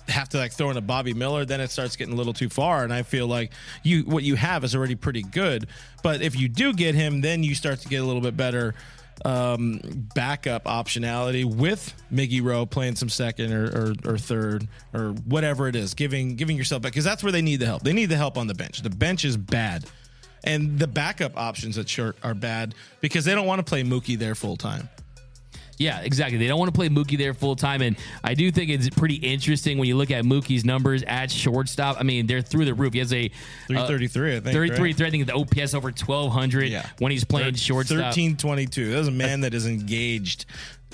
have 0.08 0.30
to 0.30 0.38
like 0.38 0.52
throw 0.52 0.70
in 0.70 0.78
a 0.78 0.82
Bobby 0.82 1.14
Miller, 1.14 1.46
then 1.46 1.62
it 1.62 1.72
starts 1.72 1.96
getting 1.96 2.14
a 2.14 2.18
little 2.18 2.34
too 2.34 2.50
far. 2.50 2.84
And 2.84 2.94
I 2.94 3.04
feel 3.04 3.28
like 3.28 3.52
you 3.84 4.04
what 4.04 4.24
you 4.24 4.36
have 4.36 4.64
is 4.64 4.76
already 4.76 4.96
pretty 4.96 5.24
good. 5.24 5.68
But 6.04 6.22
if 6.22 6.40
you 6.40 6.50
do 6.50 6.74
get 6.74 6.96
him, 6.96 7.22
then 7.22 7.44
you 7.44 7.56
start 7.56 7.80
to 7.80 7.88
get 7.88 8.02
a 8.02 8.06
little 8.06 8.22
bit 8.22 8.36
better 8.36 8.74
um, 9.26 9.80
backup 10.16 10.66
optionality 10.66 11.46
with 11.46 11.94
Miggy 12.12 12.42
Rowe 12.42 12.66
playing 12.66 12.96
some 12.96 13.10
second 13.10 13.54
or, 13.54 13.66
or, 13.66 14.14
or 14.14 14.18
third 14.18 14.68
or 14.94 15.10
whatever 15.26 15.68
it 15.68 15.76
is, 15.76 15.94
giving 15.94 16.36
giving 16.36 16.58
yourself 16.58 16.82
back 16.82 16.94
because 16.94 17.06
that's 17.06 17.24
where 17.24 17.32
they 17.32 17.42
need 17.42 17.58
the 17.58 17.66
help. 17.66 17.84
They 17.84 17.94
need 17.94 18.08
the 18.08 18.18
help 18.18 18.38
on 18.38 18.48
the 18.48 18.54
bench. 18.54 18.82
The 18.82 18.90
bench 18.90 19.26
is 19.26 19.38
bad, 19.38 19.86
and 20.44 20.80
the 20.80 20.88
backup 20.88 21.38
options 21.38 21.78
at 21.78 21.88
short 21.88 22.18
are 22.24 22.34
bad 22.34 22.76
because 23.00 23.26
they 23.26 23.36
don't 23.36 23.48
want 23.48 23.60
to 23.60 23.70
play 23.70 23.84
Mookie 23.84 24.18
there 24.18 24.36
full 24.36 24.58
time. 24.58 24.90
Yeah, 25.82 26.00
exactly. 26.02 26.38
They 26.38 26.48
don't 26.48 26.60
want 26.60 26.72
to 26.72 26.78
play 26.78 26.90
Mookie 26.90 27.18
there 27.18 27.34
full 27.34 27.56
time, 27.56 27.82
and 27.82 27.98
I 28.24 28.36
do 28.36 28.52
think 28.52 28.70
it's 28.70 28.90
pretty 28.90 29.16
interesting 29.16 29.80
when 29.80 29.88
you 29.88 29.98
look 29.98 30.12
at 30.12 30.24
Mookie's 30.24 30.64
numbers 30.64 31.02
at 31.04 31.32
shortstop. 31.32 31.98
I 32.00 32.04
mean, 32.04 32.28
they're 32.28 32.44
through 32.44 32.66
the 32.66 32.76
roof. 32.76 32.94
He 32.94 33.00
has 33.00 33.12
a 33.12 33.26
uh, 33.26 33.30
three 33.68 33.88
thirty 33.88 34.08
three. 34.08 34.38
I 34.38 34.40
think 34.42 34.54
thirty 34.54 34.76
three. 34.76 34.92
Right? 34.92 35.02
I 35.02 35.10
think 35.10 35.26
the 35.26 35.34
OPS 35.34 35.74
over 35.74 35.92
twelve 35.92 36.32
hundred. 36.32 36.70
Yeah. 36.70 36.88
when 37.00 37.12
he's 37.12 37.24
playing 37.24 37.56
shortstop. 37.56 37.98
Thirteen 37.98 38.38
twenty 38.38 38.68
two. 38.68 38.92
That's 38.92 39.08
a 39.08 39.12
man 39.12 39.42
that 39.42 39.56
is 39.56 39.66
engaged, 39.66 40.46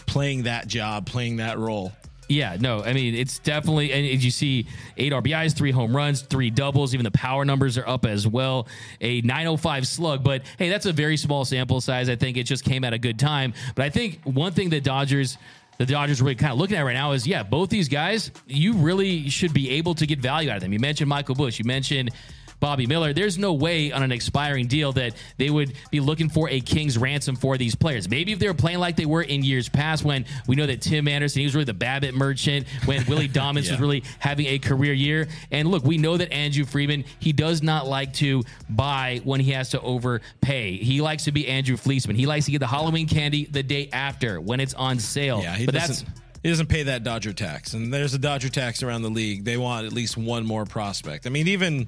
playing 0.05 0.43
that 0.43 0.67
job, 0.67 1.05
playing 1.05 1.37
that 1.37 1.57
role. 1.57 1.91
Yeah, 2.29 2.57
no, 2.59 2.83
I 2.83 2.93
mean 2.93 3.15
it's 3.15 3.39
definitely, 3.39 3.93
and 3.93 4.05
you 4.05 4.31
see, 4.31 4.67
eight 4.97 5.13
RBIs, 5.13 5.55
three 5.55 5.71
home 5.71 5.95
runs, 5.95 6.21
three 6.21 6.49
doubles. 6.49 6.93
Even 6.93 7.03
the 7.05 7.11
power 7.11 7.45
numbers 7.45 7.77
are 7.77 7.87
up 7.87 8.05
as 8.05 8.27
well. 8.27 8.67
A 8.99 9.21
905 9.21 9.87
slug, 9.87 10.23
but 10.23 10.41
hey, 10.57 10.69
that's 10.69 10.85
a 10.85 10.91
very 10.91 11.15
small 11.15 11.45
sample 11.45 11.79
size. 11.79 12.09
I 12.09 12.15
think 12.15 12.35
it 12.37 12.43
just 12.43 12.65
came 12.65 12.83
at 12.83 12.93
a 12.93 12.97
good 12.97 13.17
time. 13.17 13.53
But 13.75 13.85
I 13.85 13.89
think 13.89 14.19
one 14.23 14.51
thing 14.51 14.69
that 14.71 14.83
Dodgers 14.83 15.37
the 15.77 15.85
Dodgers 15.85 16.21
really 16.21 16.35
kind 16.35 16.51
of 16.51 16.57
looking 16.57 16.75
at 16.75 16.81
right 16.81 16.93
now 16.93 17.11
is 17.11 17.25
yeah, 17.27 17.43
both 17.43 17.69
these 17.69 17.87
guys, 17.87 18.31
you 18.47 18.73
really 18.73 19.29
should 19.29 19.53
be 19.53 19.69
able 19.71 19.95
to 19.95 20.05
get 20.05 20.19
value 20.19 20.49
out 20.49 20.57
of 20.57 20.61
them. 20.63 20.73
You 20.73 20.79
mentioned 20.79 21.07
Michael 21.07 21.35
Busch, 21.35 21.59
you 21.59 21.65
mentioned 21.65 22.11
Bobby 22.59 22.87
Miller. 22.87 23.13
There's 23.13 23.37
no 23.37 23.53
way 23.53 23.91
on 23.91 24.03
an 24.03 24.11
expiring 24.11 24.67
deal 24.67 24.91
that 24.93 25.15
they 25.37 25.49
would 25.49 25.73
be 25.91 25.99
looking 25.99 26.29
for 26.29 26.49
a 26.49 26.59
king's 26.59 26.97
ransom 26.97 27.35
for 27.35 27.57
these 27.57 27.75
players. 27.75 28.09
Maybe 28.09 28.31
if 28.31 28.39
they 28.39 28.47
were 28.47 28.53
playing 28.53 28.79
like 28.79 28.95
they 28.95 29.05
were 29.05 29.21
in 29.21 29.43
years 29.43 29.69
past 29.69 30.03
when 30.03 30.25
we 30.47 30.55
know 30.55 30.65
that 30.65 30.81
Tim 30.81 31.07
Anderson, 31.07 31.41
he 31.41 31.45
was 31.45 31.55
really 31.55 31.65
the 31.65 31.73
Babbitt 31.73 32.15
merchant, 32.15 32.67
when 32.85 33.05
Willy 33.05 33.29
Adames 33.29 33.65
yeah. 33.65 33.73
was 33.73 33.79
really 33.79 34.03
having 34.19 34.47
a 34.47 34.59
career 34.59 34.93
year. 34.93 35.27
And 35.51 35.69
look, 35.69 35.83
we 35.83 35.97
know 35.97 36.17
that 36.17 36.31
Andrew 36.31 36.65
Friedman, 36.65 37.05
he 37.19 37.33
does 37.33 37.61
not 37.61 37.87
like 37.87 38.13
to 38.13 38.43
buy 38.69 39.21
when 39.23 39.39
he 39.39 39.51
has 39.51 39.69
to 39.71 39.81
overpay. 39.81 40.77
He 40.77 41.01
likes 41.01 41.25
to 41.25 41.31
be 41.31 41.47
Andrew 41.47 41.77
Fleeceman. 41.77 42.15
He 42.15 42.25
likes 42.25 42.45
to 42.45 42.51
get 42.51 42.59
the 42.59 42.67
Halloween 42.67 43.07
candy 43.07 43.45
the 43.45 43.63
day 43.63 43.89
after 43.93 44.41
when 44.41 44.59
it's 44.59 44.73
on 44.73 44.99
sale. 44.99 45.41
Yeah, 45.41 45.55
he 45.55 45.65
but 45.65 45.75
that's 45.75 46.03
he 46.43 46.49
doesn't 46.49 46.67
pay 46.67 46.83
that 46.83 47.03
Dodger 47.03 47.33
tax. 47.33 47.73
And 47.73 47.93
there's 47.93 48.13
a 48.13 48.19
Dodger 48.19 48.49
tax 48.49 48.83
around 48.83 49.01
the 49.01 49.09
league. 49.09 49.43
They 49.43 49.57
want 49.57 49.85
at 49.85 49.93
least 49.93 50.17
one 50.17 50.45
more 50.45 50.65
prospect. 50.65 51.25
I 51.25 51.29
mean, 51.29 51.47
even 51.47 51.87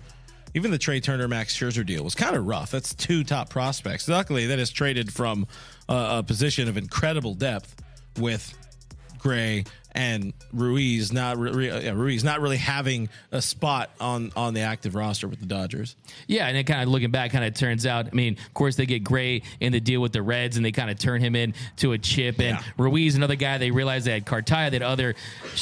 even 0.54 0.72
the 0.72 0.78
Trea 0.78 1.00
Turner 1.00 1.28
Max 1.28 1.56
Scherzer 1.58 1.86
deal 1.86 2.04
was 2.04 2.16
kind 2.16 2.36
of 2.36 2.46
rough. 2.46 2.72
That's 2.72 2.94
two 2.94 3.24
top 3.24 3.50
prospects. 3.50 4.08
Luckily, 4.08 4.48
that 4.48 4.60
is 4.60 4.70
traded 4.72 5.14
from 5.14 5.48
a, 5.88 6.20
a 6.20 6.24
position 6.24 6.68
of 6.68 6.78
incredible 6.78 7.34
depth 7.34 7.76
with 8.18 8.54
Gray 9.18 9.66
and 10.00 10.34
Ruiz 10.54 11.12
not 11.12 11.38
re- 11.38 11.92
Ruiz 11.92 12.24
not 12.24 12.40
really 12.40 12.56
having 12.56 13.10
a 13.34 13.42
spot 13.42 13.90
on 14.00 14.32
on 14.34 14.54
the 14.54 14.62
active 14.62 14.96
roster 14.96 15.28
with 15.28 15.42
the 15.42 15.46
Dodgers. 15.46 15.98
Yeah, 16.26 16.48
and 16.48 16.56
it 16.56 16.64
kind 16.64 16.82
of 16.82 16.88
looking 16.88 17.12
back, 17.12 17.32
kind 17.32 17.44
of 17.44 17.54
turns 17.54 17.86
out. 17.86 18.08
I 18.08 18.16
mean, 18.16 18.38
of 18.48 18.54
course, 18.54 18.78
they 18.78 18.86
get 18.86 19.04
Gray 19.04 19.42
in 19.60 19.74
the 19.74 19.82
deal 19.82 20.00
with 20.00 20.14
the 20.14 20.22
Reds, 20.22 20.56
and 20.56 20.66
they 20.66 20.72
kind 20.72 20.90
of 20.90 20.98
turn 20.98 21.20
him 21.20 21.36
in 21.36 21.54
to 21.78 21.92
a 21.92 21.98
chip. 21.98 22.40
And 22.40 22.58
yeah. 22.58 22.64
Ruiz, 22.78 23.16
another 23.16 23.36
guy, 23.36 23.58
they 23.58 23.72
realized 23.72 24.06
they 24.06 24.14
had 24.14 24.26
Cartaya, 24.26 24.70
they 24.70 24.78
had 24.78 24.84
other 24.84 25.16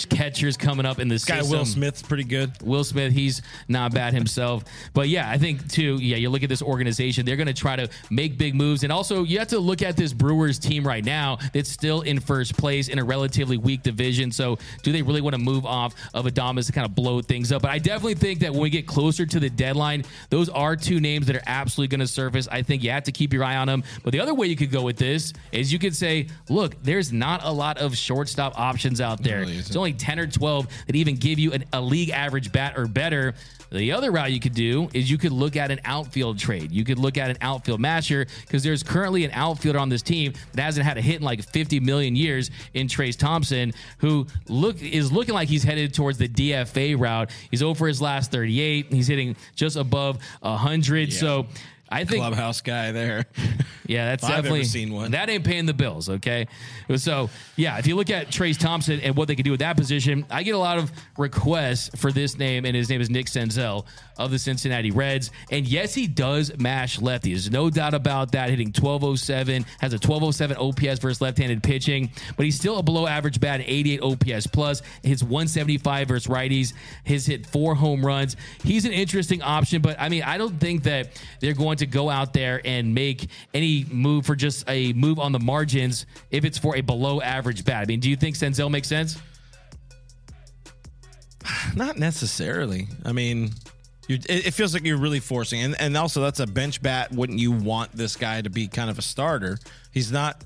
catchers 0.10 0.56
coming 0.56 0.86
up 0.86 1.00
in 1.00 1.08
the 1.08 1.24
guy. 1.26 1.42
Will 1.42 1.66
Smith's 1.66 2.04
pretty 2.04 2.24
good. 2.24 2.52
Will 2.62 2.84
Smith, 2.84 3.14
he's 3.14 3.42
not 3.68 3.94
bad 3.94 4.14
himself. 4.14 4.64
But 4.94 5.10
yeah, 5.10 5.30
I 5.30 5.38
think 5.38 5.70
too. 5.70 5.96
Yeah, 5.96 6.18
you 6.18 6.30
look 6.30 6.44
at 6.44 6.50
this 6.50 6.62
organization; 6.62 7.26
they're 7.26 7.36
going 7.36 7.48
to 7.48 7.54
try 7.54 7.76
to 7.76 7.90
make 8.10 8.38
big 8.38 8.56
moves, 8.56 8.84
and 8.84 8.92
also 8.92 9.24
you 9.24 9.40
have 9.40 9.50
to 9.50 9.60
look 9.60 9.82
at 9.82 9.96
this 9.98 10.14
Brewers 10.14 10.60
team 10.60 10.86
right 10.86 11.04
now 11.04 11.38
that's 11.54 11.70
still 11.70 12.02
in 12.02 12.20
first 12.20 12.58
place 12.58 12.88
in 12.88 13.00
a 13.00 13.04
relatively 13.04 13.58
weak 13.58 13.84
division 13.84 14.27
division. 14.30 14.58
So 14.58 14.58
do 14.84 14.92
they 14.92 15.02
really 15.02 15.22
want 15.22 15.34
to 15.36 15.42
move 15.42 15.66
off 15.66 15.96
of 16.14 16.26
Adames 16.26 16.68
to 16.68 16.72
kind 16.72 16.86
of 16.86 16.96
blow 16.96 17.22
things 17.22 17.52
up? 17.52 17.62
But 17.62 17.72
I 17.72 17.80
definitely 17.80 18.16
think 18.16 18.40
that 18.42 18.52
when 18.52 18.62
we 18.62 18.70
get 18.70 18.88
closer 18.88 19.26
to 19.26 19.40
the 19.40 19.50
deadline, 19.50 20.04
those 20.30 20.50
are 20.50 20.76
two 20.76 21.00
names 21.00 21.28
that 21.28 21.36
are 21.36 21.44
absolutely 21.48 21.96
going 21.96 22.06
to 22.06 22.12
surface. 22.12 22.48
I 22.50 22.62
think 22.62 22.84
you 22.84 22.92
have 22.92 23.04
to 23.04 23.12
keep 23.12 23.34
your 23.34 23.44
eye 23.44 23.58
on 23.58 23.68
them. 23.68 23.84
But 24.04 24.14
the 24.14 24.20
other 24.20 24.34
way 24.34 24.48
you 24.48 24.56
could 24.56 24.72
go 24.72 24.84
with 24.84 24.98
this 24.98 25.34
is 25.52 25.72
you 25.72 25.80
could 25.80 25.96
say, 25.96 26.28
look, 26.50 26.82
there's 26.84 27.12
not 27.12 27.44
a 27.44 27.52
lot 27.52 27.78
of 27.78 27.98
shortstop 27.98 28.58
options 28.60 29.02
out 29.02 29.24
there. 29.24 29.40
Really 29.40 29.58
it's 29.58 29.76
only 29.76 29.94
10 29.94 30.20
or 30.20 30.28
12 30.28 30.68
that 30.88 30.96
even 30.96 31.16
give 31.16 31.40
you 31.40 31.54
an, 31.54 31.66
a 31.74 31.82
league 31.82 32.10
average 32.10 32.52
bat 32.52 32.78
or 32.78 32.88
better. 32.88 33.34
The 33.72 33.92
other 33.92 34.12
route 34.12 34.32
you 34.32 34.40
could 34.40 34.54
do 34.54 34.90
is 34.94 35.10
you 35.10 35.18
could 35.18 35.32
look 35.32 35.56
at 35.56 35.72
an 35.72 35.80
outfield 35.86 36.40
trade. 36.40 36.72
You 36.72 36.84
could 36.84 37.00
look 37.00 37.18
at 37.18 37.30
an 37.30 37.38
outfield 37.42 37.82
matcher 37.82 38.30
because 38.42 38.64
there's 38.64 38.84
currently 38.84 39.26
an 39.26 39.32
outfielder 39.32 39.80
on 39.80 39.90
this 39.90 40.02
team 40.02 40.34
that 40.54 40.62
hasn't 40.62 40.86
had 40.86 40.98
a 40.98 41.02
hit 41.02 41.18
in 41.18 41.24
like 41.24 41.44
50 41.44 41.80
million 41.80 42.16
years 42.16 42.50
in 42.74 42.88
Trayce 42.88 43.18
Thompson, 43.18 43.74
who 44.00 44.26
look 44.48 44.82
is 44.82 45.12
looking 45.12 45.34
like 45.34 45.50
he's 45.50 45.64
headed 45.64 45.94
towards 45.94 46.18
the 46.18 46.28
DFA 46.28 47.00
route. 47.00 47.32
He's 47.52 47.64
over 47.64 47.88
his 47.88 48.02
last 48.02 48.32
38. 48.32 48.92
He's 48.92 49.08
hitting 49.08 49.36
just 49.56 49.76
above 49.76 50.20
100. 50.42 51.10
Yeah. 51.10 51.20
So 51.20 51.48
I 51.90 52.04
think 52.06 52.22
clubhouse 52.22 52.62
guy 52.62 52.92
there. 52.92 53.26
Yeah, 53.88 54.06
that's 54.08 54.28
definitely 54.28 54.66
seen 54.66 54.92
one. 54.92 55.12
That 55.12 55.30
ain't 55.30 55.46
paying 55.46 55.66
the 55.66 55.74
bills, 55.74 56.10
okay? 56.10 56.48
So 56.98 57.30
yeah, 57.56 57.78
if 57.78 57.88
you 57.88 57.96
look 57.96 58.10
at 58.10 58.28
Trayce 58.28 58.60
Thompson 58.60 59.00
and 59.00 59.16
what 59.16 59.30
they 59.30 59.36
can 59.36 59.46
do 59.46 59.52
with 59.52 59.62
that 59.62 59.78
position, 59.78 60.26
I 60.30 60.44
get 60.44 60.56
a 60.56 60.58
lot 60.58 60.78
of 60.78 60.92
requests 61.18 61.98
for 61.98 62.12
this 62.12 62.38
name, 62.38 62.66
and 62.66 62.76
his 62.76 62.90
name 62.90 63.00
is 63.00 63.10
Nick 63.10 63.28
Senzel 63.28 63.86
of 64.18 64.32
the 64.32 64.40
Cincinnati 64.40 64.92
Reds. 64.92 65.32
And 65.52 65.68
yes, 65.68 65.94
he 65.94 66.08
does 66.08 66.58
mash 66.58 67.02
lefty. 67.02 67.32
There's 67.32 67.52
no 67.52 67.70
doubt 67.70 67.94
about 67.94 68.32
that. 68.34 68.50
Hitting 68.50 68.68
1207, 68.68 69.66
has 69.80 69.94
a 69.94 69.98
1207 69.98 70.58
OPS 70.58 71.00
versus 71.00 71.22
left-handed 71.22 71.64
pitching, 71.64 72.12
but 72.36 72.46
he's 72.46 72.56
still 72.56 72.78
a 72.78 72.84
below 72.84 73.08
average 73.08 73.40
bat, 73.40 73.62
88 73.64 74.02
OPS 74.02 74.48
plus. 74.48 74.82
Hits 75.04 75.24
175 75.24 76.08
versus 76.08 76.28
righties. 76.28 76.74
His 77.04 77.26
hit 77.26 77.46
four 77.46 77.76
home 77.76 78.06
runs. 78.06 78.36
He's 78.64 78.86
an 78.86 78.92
interesting 78.92 79.42
option, 79.42 79.82
but 79.82 80.00
I 80.00 80.10
mean, 80.10 80.24
I 80.24 80.38
don't 80.38 80.60
think 80.60 80.84
that 80.84 81.22
they're 81.40 81.54
going 81.54 81.78
to 81.78 81.86
go 81.86 82.10
out 82.10 82.34
there 82.34 82.62
and 82.66 82.94
make 82.94 83.28
any 83.54 83.86
move 83.90 84.26
for 84.26 84.36
just 84.36 84.68
a 84.70 84.94
move 84.94 85.20
on 85.20 85.32
the 85.32 85.40
margins 85.40 86.06
if 86.32 86.46
it's 86.46 86.58
for 86.58 86.76
a 86.76 86.82
below 86.82 87.22
average 87.22 87.66
bat. 87.66 87.84
I 87.84 87.86
mean, 87.86 88.00
do 88.00 88.10
you 88.10 88.16
think 88.16 88.36
Senzel 88.36 88.72
makes 88.72 88.88
sense? 88.88 89.18
Not 91.76 91.98
necessarily. 91.98 92.88
I 93.06 93.12
mean, 93.12 93.52
it, 94.08 94.54
feels 94.54 94.74
like 94.74 94.86
you're 94.86 94.98
really 94.98 95.20
forcing, 95.20 95.62
and 95.62 95.80
and 95.80 95.98
also 95.98 96.22
that's 96.22 96.40
a 96.40 96.48
bench 96.48 96.82
bat. 96.82 97.12
Wouldn't 97.12 97.40
you 97.40 97.52
want 97.52 97.92
this 97.92 98.16
guy 98.16 98.42
to 98.42 98.50
be 98.50 98.68
kind 98.68 98.90
of 98.90 98.98
a 98.98 99.02
starter? 99.02 99.58
He's 99.92 100.12
not. 100.12 100.44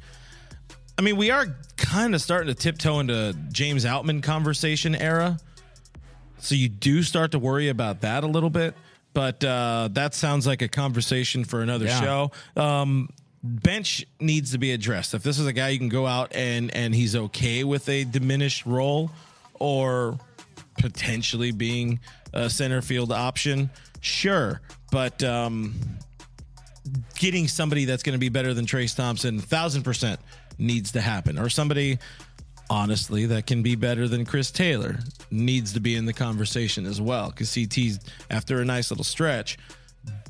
I 0.98 1.04
mean, 1.04 1.18
we 1.18 1.32
are 1.32 1.46
kind 1.78 2.14
of 2.16 2.22
starting 2.22 2.48
to 2.48 2.56
tiptoe 2.56 3.00
into 3.00 3.36
James 3.52 3.86
Outman 3.86 4.24
conversation 4.24 4.96
era, 4.96 5.38
so 6.40 6.56
you 6.56 6.70
do 6.70 7.04
start 7.04 7.32
to 7.32 7.40
worry 7.40 7.70
about 7.70 8.02
that 8.02 8.24
a 8.24 8.28
little 8.28 8.50
bit. 8.50 8.76
But 9.14 9.44
uh, 9.44 9.90
that 9.92 10.14
sounds 10.14 10.48
like 10.48 10.62
a 10.62 10.68
conversation 10.68 11.44
for 11.44 11.62
another 11.62 11.86
yeah. 11.86 12.02
show. 12.02 12.32
Um, 12.56 13.10
bench 13.44 14.06
needs 14.20 14.52
to 14.52 14.58
be 14.58 14.72
addressed. 14.72 15.14
If 15.14 15.24
this 15.24 15.38
is 15.38 15.48
a 15.48 15.54
guy 15.54 15.70
you 15.70 15.80
can 15.80 15.90
go 15.90 16.08
out 16.08 16.34
and 16.36 16.74
and 16.76 16.96
he's 16.96 17.16
okay 17.16 17.64
with 17.64 17.88
a 17.90 18.06
diminished 18.06 18.66
role 18.66 19.12
or 19.60 20.18
potentially 20.80 21.52
being 21.52 22.00
a 22.34 22.50
center 22.50 22.82
field 22.82 23.12
option, 23.12 23.70
sure. 24.00 24.62
But 24.92 25.24
um, 25.24 25.76
getting 27.16 27.48
somebody 27.48 27.86
that's 27.86 28.04
going 28.04 28.14
to 28.14 28.20
be 28.20 28.30
better 28.30 28.54
than 28.54 28.66
Trayce 28.66 28.96
Thompson, 28.96 29.40
thousand 29.40 29.84
percent 29.84 30.20
needs 30.58 30.92
to 30.94 31.02
happen, 31.02 31.38
or 31.38 31.50
somebody 31.50 32.00
honestly 32.70 33.26
that 33.26 33.46
can 33.46 33.62
be 33.62 33.76
better 33.76 34.08
than 34.08 34.26
Chris 34.26 34.50
Taylor 34.50 34.98
needs 35.30 35.74
to 35.74 35.82
be 35.82 35.96
in 35.96 36.06
the 36.06 36.14
conversation 36.14 36.86
as 36.86 37.02
well. 37.02 37.30
Because 37.30 37.54
CT's 37.54 38.00
after 38.30 38.62
a 38.62 38.66
nice 38.66 38.92
little 38.92 39.04
stretch 39.04 39.58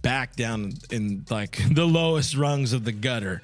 back 0.01 0.35
down 0.35 0.73
in 0.89 1.25
like 1.29 1.59
the 1.71 1.85
lowest 1.85 2.35
rungs 2.35 2.73
of 2.73 2.83
the 2.83 2.91
gutter. 2.91 3.41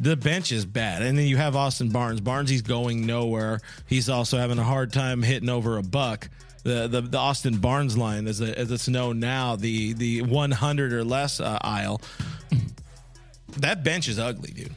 The 0.00 0.16
bench 0.16 0.52
is 0.52 0.64
bad. 0.64 1.02
And 1.02 1.18
then 1.18 1.26
you 1.26 1.36
have 1.36 1.56
Austin 1.56 1.90
Barnes. 1.90 2.20
Barnes, 2.20 2.48
he's 2.48 2.62
going 2.62 3.04
nowhere. 3.04 3.60
He's 3.86 4.08
also 4.08 4.38
having 4.38 4.58
a 4.58 4.64
hard 4.64 4.92
time 4.92 5.22
hitting 5.22 5.48
over 5.48 5.76
a 5.76 5.82
buck. 5.82 6.30
The, 6.68 6.86
the, 6.86 7.00
the 7.00 7.18
Austin 7.18 7.56
Barnes 7.58 7.96
line, 7.96 8.26
as, 8.26 8.42
a, 8.42 8.58
as 8.58 8.70
it's 8.70 8.88
known 8.88 9.20
now, 9.20 9.56
the, 9.56 9.94
the 9.94 10.22
100 10.22 10.92
or 10.92 11.02
less 11.02 11.40
uh, 11.40 11.58
aisle. 11.62 12.02
that 13.56 13.82
bench 13.82 14.06
is 14.06 14.18
ugly, 14.18 14.52
dude 14.52 14.74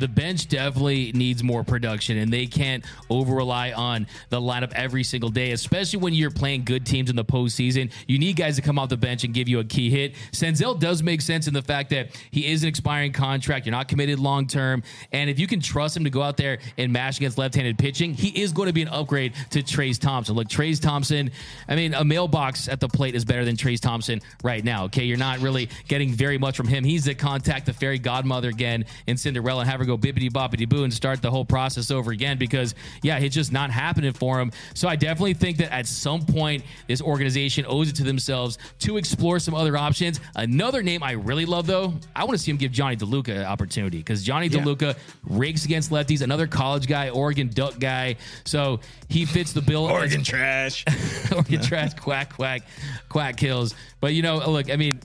the 0.00 0.08
bench 0.08 0.48
definitely 0.48 1.12
needs 1.12 1.42
more 1.42 1.62
production, 1.62 2.18
and 2.18 2.32
they 2.32 2.46
can't 2.46 2.84
over 3.08 3.34
rely 3.34 3.72
on 3.72 4.06
the 4.30 4.40
lineup 4.40 4.72
every 4.72 5.04
single 5.04 5.30
day, 5.30 5.52
especially 5.52 6.00
when 6.00 6.14
you're 6.14 6.30
playing 6.30 6.64
good 6.64 6.84
teams 6.84 7.10
in 7.10 7.16
the 7.16 7.24
postseason. 7.24 7.92
You 8.06 8.18
need 8.18 8.36
guys 8.36 8.56
to 8.56 8.62
come 8.62 8.78
off 8.78 8.88
the 8.88 8.96
bench 8.96 9.24
and 9.24 9.32
give 9.32 9.48
you 9.48 9.60
a 9.60 9.64
key 9.64 9.90
hit. 9.90 10.14
Senzel 10.32 10.78
does 10.78 11.02
make 11.02 11.20
sense 11.20 11.46
in 11.46 11.54
the 11.54 11.62
fact 11.62 11.90
that 11.90 12.08
he 12.30 12.46
is 12.46 12.62
an 12.62 12.68
expiring 12.68 13.12
contract. 13.12 13.66
You're 13.66 13.72
not 13.72 13.88
committed 13.88 14.18
long 14.18 14.46
term, 14.46 14.82
and 15.12 15.30
if 15.30 15.38
you 15.38 15.46
can 15.46 15.60
trust 15.60 15.96
him 15.96 16.04
to 16.04 16.10
go 16.10 16.22
out 16.22 16.36
there 16.36 16.58
and 16.78 16.92
mash 16.92 17.18
against 17.18 17.38
left-handed 17.38 17.78
pitching, 17.78 18.14
he 18.14 18.28
is 18.40 18.52
going 18.52 18.66
to 18.66 18.72
be 18.72 18.82
an 18.82 18.88
upgrade 18.88 19.34
to 19.50 19.62
Trayce 19.62 19.98
Thompson. 19.98 20.34
Look, 20.34 20.48
Trayce 20.48 20.80
Thompson. 20.80 21.30
I 21.68 21.76
mean, 21.76 21.94
a 21.94 22.04
mailbox 22.04 22.68
at 22.68 22.80
the 22.80 22.88
plate 22.88 23.14
is 23.14 23.24
better 23.24 23.44
than 23.44 23.56
Trayce 23.56 23.80
Thompson 23.80 24.20
right 24.42 24.64
now. 24.64 24.84
Okay, 24.84 25.04
you're 25.04 25.18
not 25.18 25.38
really 25.40 25.68
getting 25.88 26.10
very 26.10 26.38
much 26.38 26.56
from 26.56 26.66
him. 26.66 26.84
He's 26.84 27.04
the 27.04 27.14
contact 27.14 27.66
the 27.66 27.72
fairy 27.72 27.98
godmother 27.98 28.48
again 28.48 28.84
in 29.06 29.16
Cinderella 29.16 29.60
and 29.60 29.70
have 29.70 29.80
her 29.80 29.86
go 29.90 29.98
bippity 29.98 30.30
boppity 30.30 30.68
boo 30.68 30.84
and 30.84 30.92
start 30.92 31.22
the 31.22 31.30
whole 31.30 31.44
process 31.44 31.90
over 31.90 32.10
again 32.10 32.38
because 32.38 32.74
yeah, 33.02 33.18
it's 33.18 33.34
just 33.34 33.52
not 33.52 33.70
happening 33.70 34.12
for 34.12 34.40
him. 34.40 34.52
So 34.74 34.88
I 34.88 34.96
definitely 34.96 35.34
think 35.34 35.58
that 35.58 35.72
at 35.72 35.86
some 35.86 36.24
point 36.24 36.64
this 36.86 37.02
organization 37.02 37.64
owes 37.66 37.88
it 37.88 37.96
to 37.96 38.04
themselves 38.04 38.58
to 38.80 38.96
explore 38.96 39.38
some 39.38 39.54
other 39.54 39.76
options. 39.76 40.20
Another 40.36 40.82
name 40.82 41.02
I 41.02 41.12
really 41.12 41.46
love 41.46 41.66
though, 41.66 41.94
I 42.14 42.24
want 42.24 42.38
to 42.38 42.38
see 42.38 42.50
him 42.50 42.56
give 42.56 42.72
Jonny 42.72 42.96
DeLuca 42.96 43.28
an 43.28 43.44
opportunity 43.44 43.98
because 43.98 44.22
Jonny 44.22 44.46
yeah. 44.46 44.60
DeLuca 44.60 44.96
rakes 45.24 45.64
against 45.64 45.90
lefties, 45.90 46.22
another 46.22 46.46
college 46.46 46.86
guy, 46.86 47.10
Oregon 47.10 47.48
Duck 47.48 47.78
guy. 47.78 48.16
So 48.44 48.80
he 49.08 49.24
fits 49.24 49.52
the 49.52 49.62
bill. 49.62 49.84
Oregon 49.84 50.20
as, 50.20 50.26
trash. 50.26 50.84
Oregon 51.32 51.60
trash, 51.62 51.94
quack, 51.94 52.34
quack, 52.34 52.62
quack 53.08 53.36
kills. 53.36 53.74
But 54.00 54.14
you 54.14 54.22
know, 54.22 54.38
look, 54.50 54.70
I 54.70 54.76
mean, 54.76 55.00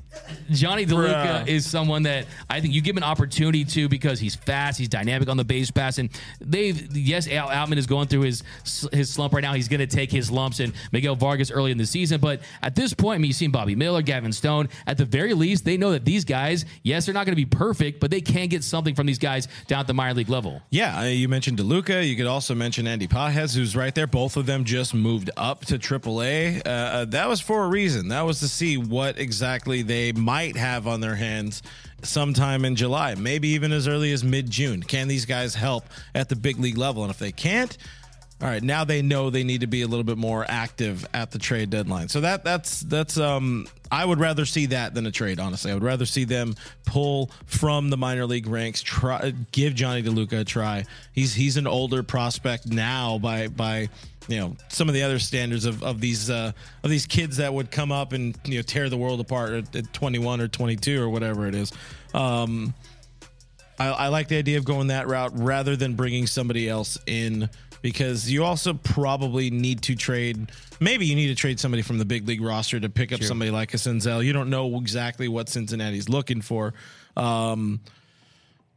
Jonny 0.52 0.86
DeLuca 0.86 1.44
Bruh. 1.44 1.48
is 1.48 1.66
someone 1.66 2.04
that 2.04 2.26
I 2.50 2.62
think 2.62 2.74
you 2.74 2.82
give 2.82 2.98
an 2.98 3.04
opportunity 3.04 3.66
to 3.66 3.90
because 3.90 4.20
he's 4.20 4.36
fast, 4.36 4.75
he's 4.78 4.90
dynamic 4.90 5.30
on 5.30 5.38
the 5.38 5.44
base 5.44 5.72
pass, 5.72 5.98
and 5.98 6.10
they've 6.40 6.96
yes, 6.96 7.28
Al 7.28 7.50
Outman 7.50 7.78
is 7.78 7.88
going 7.88 8.08
through 8.08 8.22
his 8.22 8.44
his 8.92 9.10
slump 9.10 9.34
right 9.34 9.42
now. 9.42 9.54
He's 9.54 9.68
going 9.68 9.80
to 9.80 9.88
take 9.88 10.12
his 10.12 10.32
lumps, 10.32 10.60
and 10.60 10.74
Miguel 10.92 11.16
Vargas 11.16 11.52
early 11.52 11.72
in 11.72 11.78
the 11.78 11.86
season. 11.86 12.20
But 12.20 12.42
at 12.62 12.76
this 12.76 12.94
point, 12.94 13.16
I 13.16 13.18
mean, 13.20 13.30
you've 13.30 13.38
seen 13.38 13.52
Bobby 13.52 13.76
Miller, 13.76 14.02
Gavin 14.02 14.34
Stone. 14.34 14.70
At 14.88 14.98
the 14.98 15.06
very 15.06 15.34
least, 15.34 15.66
they 15.66 15.78
know 15.78 15.92
that 15.92 16.06
these 16.06 16.26
guys, 16.26 16.66
yes, 16.84 17.06
they're 17.06 17.14
not 17.14 17.26
going 17.26 17.34
to 17.34 17.36
be 17.36 17.46
perfect, 17.46 18.00
but 18.00 18.12
they 18.12 18.22
can 18.22 18.48
get 18.48 18.64
something 18.64 18.96
from 18.96 19.06
these 19.08 19.20
guys 19.20 19.48
down 19.68 19.82
at 19.82 19.88
the 19.88 19.94
minor 19.94 20.14
league 20.14 20.30
level. 20.30 20.62
Yeah, 20.70 21.06
you 21.06 21.28
mentioned 21.28 21.58
DeLuca. 21.58 22.08
You 22.08 22.16
could 22.16 22.28
also 22.28 22.56
mention 22.56 22.88
Andy 22.88 23.08
Pages, 23.08 23.54
who's 23.54 23.76
right 23.76 23.94
there. 23.94 24.08
Both 24.08 24.38
of 24.38 24.46
them 24.46 24.64
just 24.64 24.94
moved 24.94 25.30
up 25.38 25.66
to 25.66 25.78
AAA. 25.78 26.66
Uh, 26.66 26.70
uh, 26.70 27.06
that 27.06 27.28
was 27.28 27.42
for 27.42 27.64
a 27.64 27.68
reason. 27.68 28.10
That 28.10 28.22
was 28.22 28.40
to 28.40 28.48
see 28.48 28.78
what 28.78 29.20
exactly 29.20 29.82
they 29.82 30.12
might 30.12 30.56
have 30.56 30.88
on 30.88 31.02
their 31.02 31.16
hands 31.16 31.62
sometime 32.04 32.66
in 32.66 32.76
July, 32.76 33.16
maybe 33.16 33.50
even 33.50 33.72
as 33.72 33.88
early 33.88 34.12
as 34.12 34.24
mid 34.24 34.50
June. 34.50 34.84
Can 34.84 35.08
these 35.08 35.26
guys 35.26 35.56
help 35.56 35.86
at 36.14 36.30
the 36.30 36.36
big 36.36 36.60
league 36.60 36.78
level? 36.78 37.04
And 37.04 37.12
if 37.12 37.20
they 37.20 37.32
can't, 37.32 37.78
all 38.42 38.50
right, 38.50 38.62
now 38.62 38.84
they 38.84 39.02
know 39.02 39.30
they 39.30 39.46
need 39.46 39.62
to 39.62 39.68
be 39.68 39.82
a 39.82 39.88
little 39.88 40.04
bit 40.04 40.18
more 40.18 40.46
active 40.48 41.08
at 41.14 41.32
the 41.32 41.40
trade 41.40 41.70
deadline. 41.70 42.10
So 42.10 42.20
that 42.22 42.44
that's 42.44 42.82
that's 42.82 43.18
um 43.18 43.66
I 43.90 44.04
would 44.04 44.20
rather 44.20 44.46
see 44.46 44.66
that 44.68 44.94
than 44.94 45.06
a 45.06 45.12
trade, 45.12 45.40
honestly. 45.40 45.72
I 45.72 45.74
would 45.74 45.84
rather 45.84 46.06
see 46.06 46.26
them 46.26 46.56
pull 46.86 47.32
from 47.46 47.90
the 47.90 47.98
minor 47.98 48.26
league 48.26 48.48
ranks, 48.48 48.82
try 48.82 49.32
give 49.54 49.74
Jonny 49.74 50.04
DeLuca 50.04 50.42
a 50.42 50.44
try. 50.44 50.84
He's 51.14 51.34
he's 51.34 51.56
an 51.56 51.66
older 51.66 52.04
prospect 52.04 52.68
now 52.68 53.20
by 53.20 53.48
by 53.48 53.88
you 54.28 54.40
know 54.40 54.56
some 54.70 54.88
of 54.88 54.94
the 54.94 55.04
other 55.04 55.20
standards 55.20 55.66
of, 55.66 55.84
of 55.84 56.02
these 56.02 56.30
uh, 56.30 56.52
of 56.84 56.90
these 56.90 57.06
kids 57.06 57.38
that 57.38 57.54
would 57.54 57.72
come 57.72 57.92
up 57.92 58.14
and 58.14 58.38
you 58.46 58.58
know 58.58 58.62
tear 58.62 58.90
the 58.90 58.98
world 58.98 59.20
apart 59.20 59.54
at, 59.54 59.76
at 59.76 59.94
21 59.94 60.42
or 60.42 60.48
22 60.48 61.02
or 61.02 61.10
whatever 61.10 61.48
it 61.48 61.56
is. 61.56 61.72
Um, 62.14 62.74
I, 63.78 63.88
I 63.88 64.08
like 64.08 64.30
the 64.30 64.38
idea 64.38 64.58
of 64.58 64.66
going 64.66 64.88
that 64.88 65.08
route 65.08 65.32
rather 65.36 65.76
than 65.76 65.96
bringing 65.96 66.28
somebody 66.28 66.70
else 66.70 66.98
in 67.06 67.50
because 67.82 68.32
you 68.32 68.44
also 68.44 68.74
probably 68.74 69.50
need 69.52 69.82
to 69.84 69.96
trade. 69.96 70.52
Maybe 70.80 71.06
you 71.06 71.16
need 71.16 71.28
to 71.28 71.36
trade 71.36 71.60
somebody 71.60 71.84
from 71.84 71.98
the 71.98 72.06
big 72.06 72.28
league 72.28 72.42
roster 72.42 72.80
to 72.80 72.90
pick 72.90 73.12
up 73.12 73.20
sure. 73.20 73.28
somebody 73.28 73.52
like 73.52 73.74
a 73.74 73.78
Senzel. 73.78 74.24
You 74.24 74.34
don't 74.34 74.50
know 74.50 74.78
exactly 74.78 75.28
what 75.28 75.50
Cincinnati's 75.50 76.10
looking 76.10 76.42
for, 76.42 76.74
um, 77.16 77.82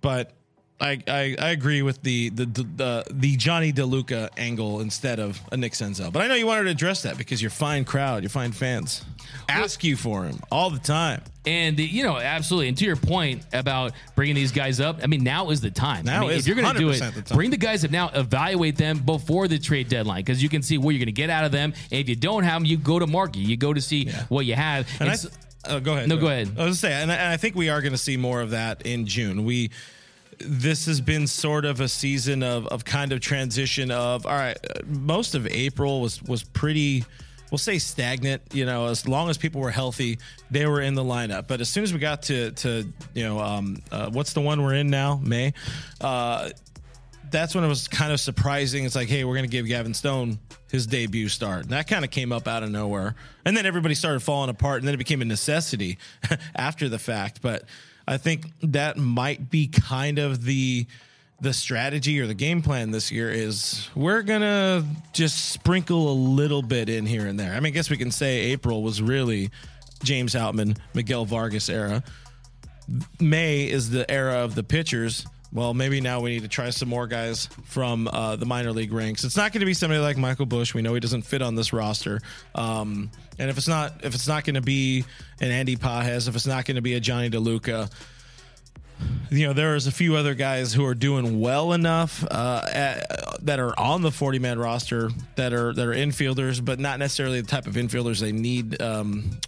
but 0.00 0.32
I, 0.80 1.02
I, 1.08 1.36
I 1.38 1.50
agree 1.50 1.82
with 1.82 2.02
the 2.02 2.28
the 2.28 2.46
the, 2.46 3.04
the 3.10 3.36
Jonny 3.36 3.72
DeLuca 3.72 4.30
angle 4.36 4.80
instead 4.80 5.18
of 5.18 5.40
a 5.50 5.56
Nick 5.56 5.72
Senzel. 5.72 6.12
But 6.12 6.22
I 6.22 6.28
know 6.28 6.34
you 6.34 6.46
wanted 6.46 6.64
to 6.64 6.70
address 6.70 7.02
that 7.02 7.18
because 7.18 7.42
your 7.42 7.50
fine 7.50 7.84
crowd, 7.84 8.22
your 8.22 8.30
fine 8.30 8.52
fans 8.52 9.04
ask 9.48 9.82
you 9.82 9.96
for 9.96 10.24
him 10.24 10.40
all 10.52 10.70
the 10.70 10.78
time. 10.78 11.22
And 11.44 11.78
you 11.80 12.04
know, 12.04 12.16
absolutely. 12.16 12.68
And 12.68 12.78
to 12.78 12.84
your 12.84 12.96
point 12.96 13.44
about 13.52 13.92
bringing 14.14 14.36
these 14.36 14.52
guys 14.52 14.78
up, 14.78 15.00
I 15.02 15.08
mean, 15.08 15.24
now 15.24 15.50
is 15.50 15.60
the 15.60 15.70
time. 15.70 16.04
Now 16.04 16.18
I 16.18 16.28
mean, 16.28 16.38
if 16.38 16.46
you're 16.46 16.54
going 16.54 16.72
to 16.72 16.78
do 16.78 16.90
it, 16.90 17.28
bring 17.30 17.50
the 17.50 17.56
guys 17.56 17.84
up 17.84 17.90
now. 17.90 18.10
Evaluate 18.14 18.76
them 18.76 18.98
before 18.98 19.48
the 19.48 19.58
trade 19.58 19.88
deadline 19.88 20.20
because 20.20 20.42
you 20.42 20.48
can 20.48 20.62
see 20.62 20.78
what 20.78 20.90
you're 20.90 21.00
going 21.00 21.06
to 21.06 21.12
get 21.12 21.30
out 21.30 21.44
of 21.44 21.50
them. 21.50 21.72
And 21.90 22.00
if 22.00 22.08
you 22.08 22.16
don't 22.16 22.44
have 22.44 22.60
them, 22.60 22.66
you 22.66 22.76
go 22.76 22.98
to 22.98 23.06
market. 23.06 23.40
You 23.40 23.56
go 23.56 23.72
to 23.72 23.80
see 23.80 24.04
yeah. 24.04 24.24
what 24.28 24.46
you 24.46 24.54
have. 24.54 24.86
And, 25.00 25.10
and 25.10 25.30
I, 25.64 25.70
uh, 25.70 25.80
go 25.80 25.94
ahead. 25.94 26.08
No, 26.08 26.18
go, 26.18 26.28
ahead. 26.28 26.52
I 26.56 26.66
was 26.66 26.76
to 26.76 26.80
say, 26.80 26.92
and 26.92 27.10
I, 27.10 27.16
and 27.16 27.32
I 27.32 27.36
think 27.36 27.56
we 27.56 27.68
are 27.68 27.80
going 27.80 27.92
to 27.92 27.98
see 27.98 28.16
more 28.16 28.40
of 28.40 28.50
that 28.50 28.82
in 28.82 29.06
June. 29.06 29.44
We 29.44 29.70
this 30.40 30.87
has 30.87 31.01
been 31.01 31.27
sort 31.27 31.64
of 31.64 31.81
a 31.81 31.88
season 31.88 32.42
of, 32.42 32.66
of 32.68 32.85
kind 32.85 33.12
of 33.12 33.20
transition 33.20 33.90
of 33.90 34.24
all 34.24 34.33
right 34.33 34.57
most 34.87 35.35
of 35.35 35.46
april 35.48 36.01
was 36.01 36.22
was 36.22 36.44
pretty 36.44 37.05
we'll 37.51 37.59
say 37.59 37.79
stagnant 37.79 38.42
you 38.53 38.64
know 38.64 38.87
as 38.87 39.09
long 39.09 39.31
as 39.31 39.38
people 39.38 39.61
were 39.61 39.70
healthy 39.70 40.18
they 40.51 40.66
were 40.66 40.81
in 40.81 40.94
the 40.94 41.05
lineup. 41.05 41.46
But 41.46 41.61
as 41.61 41.68
soon 41.68 41.85
as 41.85 41.92
we 41.92 41.98
got 41.98 42.22
to 42.24 42.53
to 42.53 42.92
you 43.14 43.24
know 43.24 43.38
um, 43.40 43.83
uh, 43.90 44.11
what's 44.11 44.33
the 44.33 44.40
one 44.40 44.62
we're 44.62 44.74
in 44.74 44.88
now? 44.88 45.20
May? 45.22 45.53
Uh, 46.01 46.51
that's 47.31 47.55
when 47.55 47.62
it 47.62 47.68
was 47.68 47.88
kind 47.88 48.12
of 48.12 48.20
surprising. 48.20 48.85
It's 48.85 48.96
like 48.96 49.09
hey 49.09 49.24
we're 49.24 49.40
to 49.40 49.48
give 49.48 49.66
gavin 49.66 49.94
stone 49.94 50.38
his 50.70 50.87
debut 50.87 51.29
start. 51.29 51.62
And 51.62 51.70
that 51.70 51.87
kind 51.87 52.05
of 52.05 52.11
came 52.11 52.31
up 52.31 52.46
out 52.46 52.62
of 52.62 52.70
nowhere. 52.70 53.14
And 53.44 53.57
then 53.57 53.64
everybody 53.64 53.94
started 53.94 54.20
falling 54.20 54.51
apart 54.51 54.79
and 54.79 54.87
then 54.87 54.94
it 54.94 54.98
became 54.98 55.22
a 55.22 55.24
necessity 55.24 55.98
after 56.55 56.88
the 56.88 56.98
fact. 56.98 57.40
But 57.40 57.64
I 58.08 58.16
think 58.16 58.46
that 58.62 58.96
might 58.96 59.50
be 59.50 59.66
kind 59.68 60.18
of 60.18 60.42
the 60.44 60.86
the 61.40 61.52
strategy 61.52 62.18
or 62.18 62.26
the 62.26 62.34
game 62.34 62.62
plan 62.62 62.90
this 62.90 63.12
year 63.12 63.30
is 63.30 63.88
we're 63.94 64.22
gonna 64.22 64.84
just 65.12 65.50
sprinkle 65.50 66.10
a 66.10 66.12
little 66.12 66.62
bit 66.62 66.88
in 66.88 67.06
here 67.06 67.26
and 67.26 67.38
there. 67.38 67.52
I 67.52 67.60
mean, 67.60 67.72
I 67.72 67.74
guess 67.74 67.90
we 67.90 67.96
can 67.96 68.10
say 68.10 68.38
April 68.46 68.82
was 68.82 69.00
really 69.00 69.50
James 70.02 70.34
Outman, 70.34 70.78
Miguel 70.94 71.26
Vargas 71.26 71.68
era. 71.68 72.02
May 73.20 73.64
is 73.68 73.90
the 73.90 74.10
era 74.10 74.38
of 74.38 74.54
the 74.54 74.64
pitchers 74.64 75.26
well, 75.52 75.72
maybe 75.72 76.00
now 76.00 76.20
we 76.20 76.30
need 76.30 76.42
to 76.42 76.48
try 76.48 76.70
some 76.70 76.88
more 76.88 77.06
guys 77.06 77.46
from 77.64 78.08
uh, 78.08 78.37
the 78.37 78.44
minor 78.44 78.72
league 78.72 78.92
ranks. 78.92 79.24
It's 79.24 79.37
not 79.37 79.52
going 79.52 79.61
to 79.61 79.66
be 79.66 79.74
somebody 79.74 80.00
like 80.00 80.16
Michael 80.16 80.46
Busch. 80.46 80.74
We 80.74 80.82
know 80.82 80.94
he 80.94 81.00
doesn't 81.00 81.22
fit 81.22 81.40
on 81.40 81.54
this 81.54 81.72
roster. 81.72 82.20
Um, 82.54 83.11
and 83.38 83.48
if 83.48 83.56
it's 83.56 83.68
not, 83.68 84.04
if 84.04 84.14
it's 84.14 84.28
not 84.28 84.44
going 84.44 84.56
to 84.56 84.61
be 84.61 85.04
an 85.40 85.50
Andy 85.50 85.76
Pages, 85.76 86.28
if 86.28 86.37
it's 86.37 86.46
not 86.46 86.66
going 86.66 86.76
to 86.76 86.82
be 86.82 86.94
a 86.94 87.00
Jonny 87.00 87.30
DeLuca, 87.30 87.90
you 89.30 89.46
know, 89.46 89.52
there 89.52 89.76
is 89.76 89.87
a 89.87 89.92
few 89.92 90.16
other 90.16 90.34
guys 90.34 90.72
who 90.72 90.84
are 90.84 90.94
doing 90.94 91.40
well 91.40 91.72
enough 91.72 92.24
uh, 92.30 92.62
at, 92.72 93.44
that 93.44 93.61
are 93.61 93.78
on 93.78 94.02
the 94.02 94.11
40 94.11 94.38
man 94.38 94.58
roster 94.58 95.11
that 95.37 95.52
are 95.52 95.72
that 95.74 95.87
are 95.87 95.92
infielders, 95.92 96.64
but 96.64 96.78
not 96.78 96.98
necessarily 96.98 97.40
the 97.40 97.46
type 97.46 97.66
of 97.66 97.74
infielders 97.74 98.20
they 98.20 98.32
need. 98.32 98.80
Um, 98.80 99.38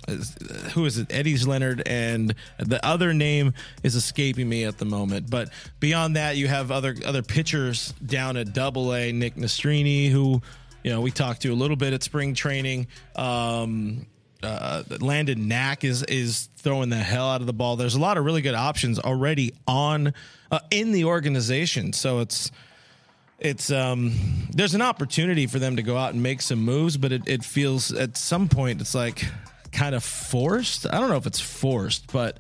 who 0.73 0.85
is 0.85 0.99
it? 0.99 1.09
Eddys 1.09 1.47
Leonard, 1.47 1.83
and 1.87 2.35
the 2.59 2.85
other 2.85 3.15
name 3.15 3.55
is 3.83 3.95
escaping 3.95 4.49
me 4.49 4.65
at 4.65 4.79
the 4.79 4.85
moment. 4.85 5.31
But 5.31 5.49
beyond 5.79 6.17
that, 6.17 6.37
you 6.37 6.49
have 6.49 6.71
other 6.71 6.95
other 7.07 7.23
pitchers 7.23 7.93
down 8.05 8.37
at 8.37 8.53
Double 8.53 8.95
A. 8.95 9.13
Nick 9.13 9.37
Nastrini, 9.37 10.11
who 10.11 10.43
you 10.85 10.91
know 10.91 11.01
we 11.01 11.11
talked 11.11 11.43
to 11.43 11.53
a 11.53 11.55
little 11.55 11.77
bit 11.77 11.93
at 11.93 12.03
spring 12.03 12.35
training. 12.35 12.87
Um, 13.17 14.07
uh, 14.43 14.83
Landon 15.01 15.49
Knack 15.49 15.85
is 15.85 16.03
is 16.05 16.49
throwing 16.57 16.89
the 16.89 16.97
hell 16.97 17.29
out 17.29 17.41
of 17.41 17.47
the 17.47 17.53
ball. 17.53 17.77
There's 17.77 17.95
a 17.95 18.01
lot 18.01 18.19
of 18.19 18.25
really 18.25 18.43
good 18.43 18.55
options 18.55 18.99
already 18.99 19.53
on 19.67 20.15
uh, 20.51 20.61
in 20.71 20.93
the 20.93 21.05
organization, 21.05 21.93
so 21.93 22.21
it's 22.21 22.51
it's 23.39 23.71
um 23.71 24.13
there's 24.51 24.75
an 24.75 24.83
opportunity 24.83 25.47
for 25.47 25.59
them 25.59 25.77
to 25.77 25.83
go 25.83 25.97
out 25.97 26.13
and 26.13 26.23
make 26.23 26.43
some 26.43 26.61
moves, 26.61 26.97
but 26.97 27.13
it, 27.13 27.23
it 27.27 27.45
feels 27.45 27.93
at 27.93 28.17
some 28.17 28.49
point 28.49 28.81
it's 28.81 28.95
like 28.95 29.25
kind 29.73 29.95
of 29.95 30.05
forced. 30.05 30.87
I 30.87 31.01
don't 31.01 31.09
know 31.09 31.17
if 31.17 31.27
it's 31.27 31.41
forced, 31.41 32.13
but 32.13 32.39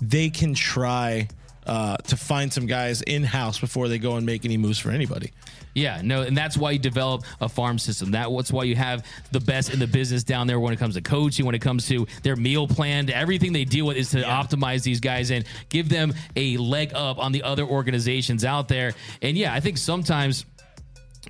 they 0.00 0.30
can 0.30 0.54
try 0.54 1.28
uh, 1.66 1.96
to 1.96 2.16
find 2.16 2.52
some 2.52 2.66
guys 2.66 3.02
in 3.02 3.24
house 3.24 3.58
before 3.58 3.88
they 3.88 3.98
go 3.98 4.16
and 4.16 4.24
make 4.24 4.44
any 4.44 4.56
moves 4.56 4.78
for 4.78 4.90
anybody. 4.90 5.32
Yeah, 5.74 6.00
no, 6.02 6.22
and 6.22 6.34
that's 6.34 6.56
why 6.56 6.70
you 6.70 6.78
develop 6.78 7.24
a 7.38 7.50
farm 7.50 7.78
system. 7.78 8.10
That's 8.10 8.50
why 8.50 8.64
you 8.64 8.76
have 8.76 9.04
the 9.30 9.40
best 9.40 9.74
in 9.74 9.78
the 9.78 9.86
business 9.86 10.24
down 10.24 10.46
there 10.46 10.58
when 10.58 10.72
it 10.72 10.78
comes 10.78 10.94
to 10.94 11.02
coaching, 11.02 11.44
when 11.44 11.54
it 11.54 11.60
comes 11.60 11.86
to 11.88 12.06
their 12.22 12.34
meal 12.34 12.66
plan, 12.66 13.10
everything 13.10 13.52
they 13.52 13.66
deal 13.66 13.86
with 13.86 13.98
is 13.98 14.10
to 14.12 14.20
yeah. 14.20 14.42
optimize 14.42 14.84
these 14.84 15.00
guys 15.00 15.30
and 15.30 15.44
give 15.68 15.90
them 15.90 16.14
a 16.34 16.56
leg 16.56 16.92
up 16.94 17.18
on 17.18 17.30
the 17.32 17.42
other 17.42 17.64
organizations 17.64 18.42
out 18.42 18.68
there. 18.68 18.94
And 19.20 19.36
yeah, 19.36 19.52
I 19.52 19.60
think 19.60 19.76
sometimes 19.76 20.46